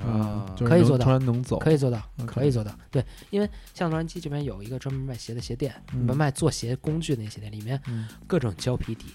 [0.05, 2.77] 啊，就是可以做到能走，可以做到，可以做到。
[2.91, 9.07] 对，因为像洛杉矶这边有一个专门卖鞋的鞋店，嗯卖做鞋工具的那些店，里面嗯各种胶皮底。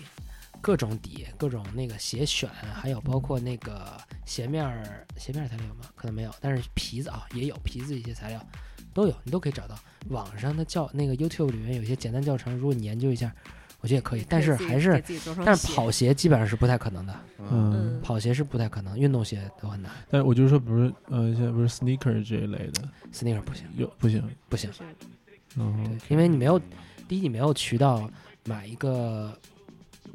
[0.67, 5.85] 各种底，各种那个鞋选，还有包括那个鞋面儿，鞋面儿材料有吗？
[5.95, 8.45] 可能没有，但是皮子啊也有皮子一些材料
[8.93, 9.79] 都有，你都可以找到。
[10.09, 13.33] 网上的教那个 YouTube 里面有一些简单教程，如果你研究一下，
[13.79, 14.25] 我觉得也可以。
[14.27, 15.01] 但是还是
[15.45, 17.17] 但是跑鞋基本上是不太可能的，
[17.49, 19.89] 嗯跑鞋是不太可能，运动鞋都很难。
[20.11, 24.83] 但是我就是说，比如呃，现在不是 sneaker 这一类的，sneaker 不行，有不行，不行就，是
[25.55, 26.59] 嗯对，因为你没有，
[27.07, 28.11] 第一你没有渠道
[28.43, 29.33] 买一个，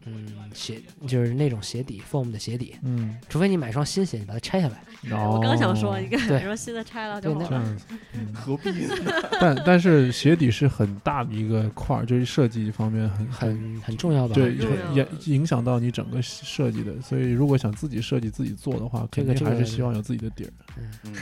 [0.04, 4.82] 嗯，鞋就是那种鞋底 foam 的鞋底，嗯，除非你买双新鞋，你把它拆下来。
[5.10, 7.46] 我刚想说，哦你看，对你说新的拆了就好了。
[7.48, 7.84] 这样子，
[8.14, 8.94] 嗯 何必呢？
[9.40, 14.34] 但但是鞋底是很大的一个块儿，就是设计方面很很很重要吧？
[14.34, 14.54] 对，
[14.94, 16.92] 影影响到你整个设计的。
[17.02, 20.52] 所以如果想自己设计、自己做的话，肯定还这个这个是希望有自己的底儿。
[21.04, 21.12] 嗯，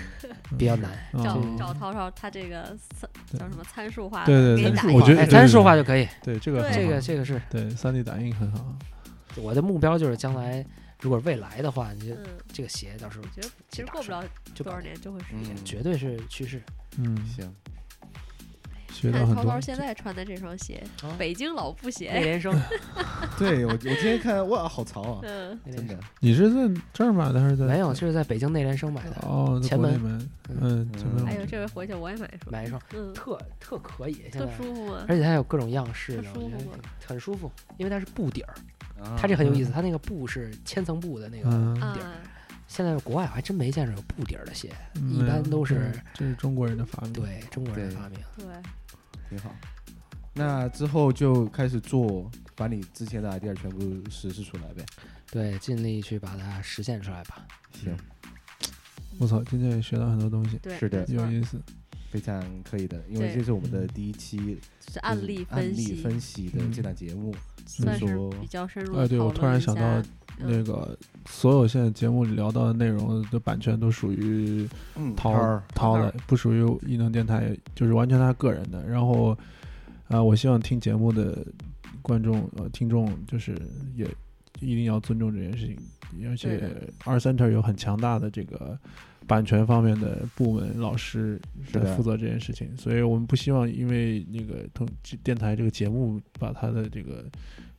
[0.58, 0.90] 比较难。
[1.24, 6.06] 找嗯找涛涛，他这个参叫什么参数化，对对对给你打我觉得参数化就可以。
[6.22, 8.76] 对这个这个这个是对三 D 打印很好。
[9.36, 10.64] 我的目标，就是将来
[11.00, 14.22] 如果未来的话，你就嗯，这个鞋到时候我觉得其实过不了
[14.54, 15.54] 多少年就会实现。
[15.54, 16.60] 嗯绝对是趋势。
[16.98, 19.60] 嗯，行，看涛涛。
[19.60, 22.52] 现在穿的这双鞋啊，北京老布内鞋， 联升，
[23.38, 25.58] 对我我今天看哇，好潮啊，嗯，
[26.18, 27.64] 你是在这儿买的还是在？
[27.64, 30.28] 没有，就是在北京内联升买的，哦，前门。
[30.60, 31.24] 嗯，前门。
[31.26, 34.56] 哎呦，这回回去我也买一双，买一双嗯，特特可以，现特在。
[34.56, 35.04] 舒服吗？
[35.08, 36.72] 而且它有各种样式特舒服吗
[37.06, 38.79] 很舒服，因为它是布底儿，啊
[39.16, 41.50] 它这很有意思，它那个布是千层布的那个。
[41.94, 42.00] 底，
[42.66, 48.18] 现在国外我还真没见着有布底儿的鞋，嗯一般都是这是中国人的发明。，对中国人的发明。
[48.36, 48.46] 对，
[49.28, 49.54] 挺好。
[50.32, 54.86] 那之后就开始做，把你之前的 idea 全部实施出来呗。
[55.30, 57.44] 对，尽力去把它实现出来吧。
[57.72, 57.96] 行，
[59.18, 61.60] 我操，今天也学到很多东西，是的有意思。
[62.10, 64.58] 非常可以的，因为这是我们的第一期
[64.90, 67.34] 是案例案例分析，分析的这档节目。
[67.66, 70.04] 所以说比较深入哎，对我突然想到，嗯
[70.38, 78.84] 那个所有现在节目里聊到的内容的版权都属于嗯，涛儿涛的，不属于异能电台，就是完全他个人的。
[78.88, 79.38] 然后，
[80.08, 81.46] 啊、我希望听节目的
[82.02, 83.54] 观众呃听众就是
[83.94, 84.04] 也
[84.58, 86.70] 一定要尊重这件事情，而且对
[87.04, 88.76] R Center 有很强大的这个
[89.30, 91.40] 版权方面的部门老师
[91.72, 94.84] 在负责这件事情，所以我们不希望因为那个通
[95.22, 97.24] 电台这个节目把他的这个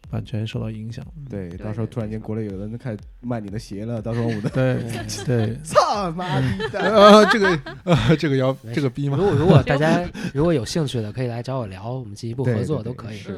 [0.10, 1.06] 版权受到影响。
[1.30, 4.82] 对，到时候突然间国内有人开始卖你的鞋了，到时候我们的对
[5.28, 7.50] 对， 操妈逼的，啊， 这个
[7.84, 9.26] 啊，这个要这个逼吗如？
[9.26, 13.20] 果如果大家如果有兴趣的，可以来找我聊，我们进一步合作都可以。
[13.24, 13.36] 对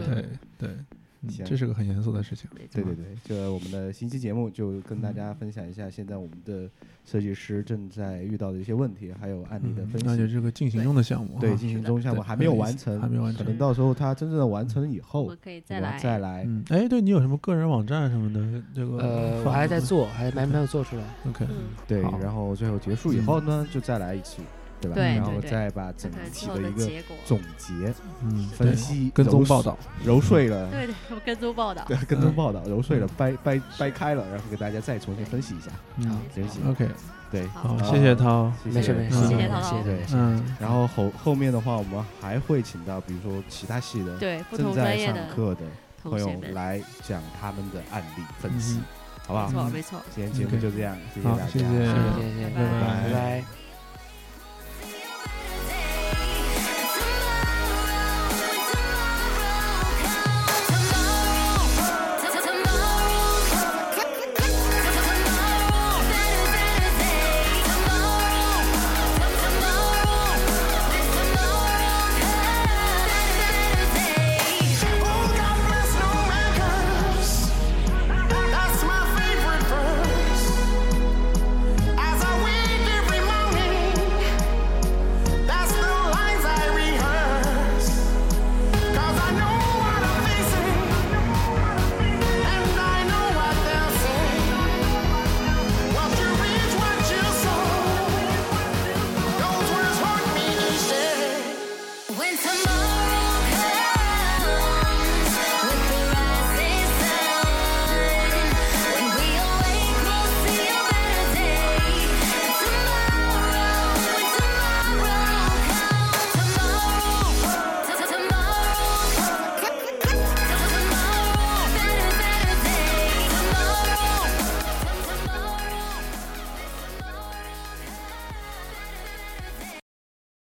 [0.59, 0.85] 对，嗯
[1.29, 2.49] 行这是个很严肃的事情。
[2.71, 6.69] 对对对，就我们的新期节目就跟大家分享一下，现在我们的
[7.05, 10.33] 设计师正在遇到的一些问题，还有案例的分那就析。
[10.33, 11.37] 是个进行中的项目。
[11.39, 16.43] 对，进行中项目还没有完成，还没有完成可能到时候它真正的完成以后，们可以我再来再来。
[16.47, 18.63] 嗯，哎，对你有什么个人网站什么的？
[18.73, 21.03] 这个呃，我还在做，还没没有做出来。
[21.27, 21.55] OK，嗯，
[21.87, 24.41] 对，然后最后结束以后呢，就再来一期，
[24.83, 24.95] 对吧？
[24.95, 27.03] 对然后再把整体的一个。
[27.25, 31.83] 总结、嗯，分析、跟踪报道，揉碎了，对对，跟踪报道。
[31.87, 36.87] 对，跟踪报道揉碎了，掰掰掰开了，然后给大家再重新分析一下，嗯行不行？，OK，
[37.31, 40.15] 对，好，谢谢涛，谢没事没事，嗯谢谢涛涛谢谢对谢谢。
[40.17, 45.61] 嗯，然后后后面的话，我们还会请到，比如说其他系的对，不正在上同专业的课的
[46.03, 48.83] 朋友们，来讲他们的案例分析嗯，
[49.27, 49.53] 好不好没？
[49.53, 50.01] 错嗯没错。
[50.13, 53.62] 今天节目就这样，谢谢大家，谢谢谢谢谢谢，拜拜拜拜。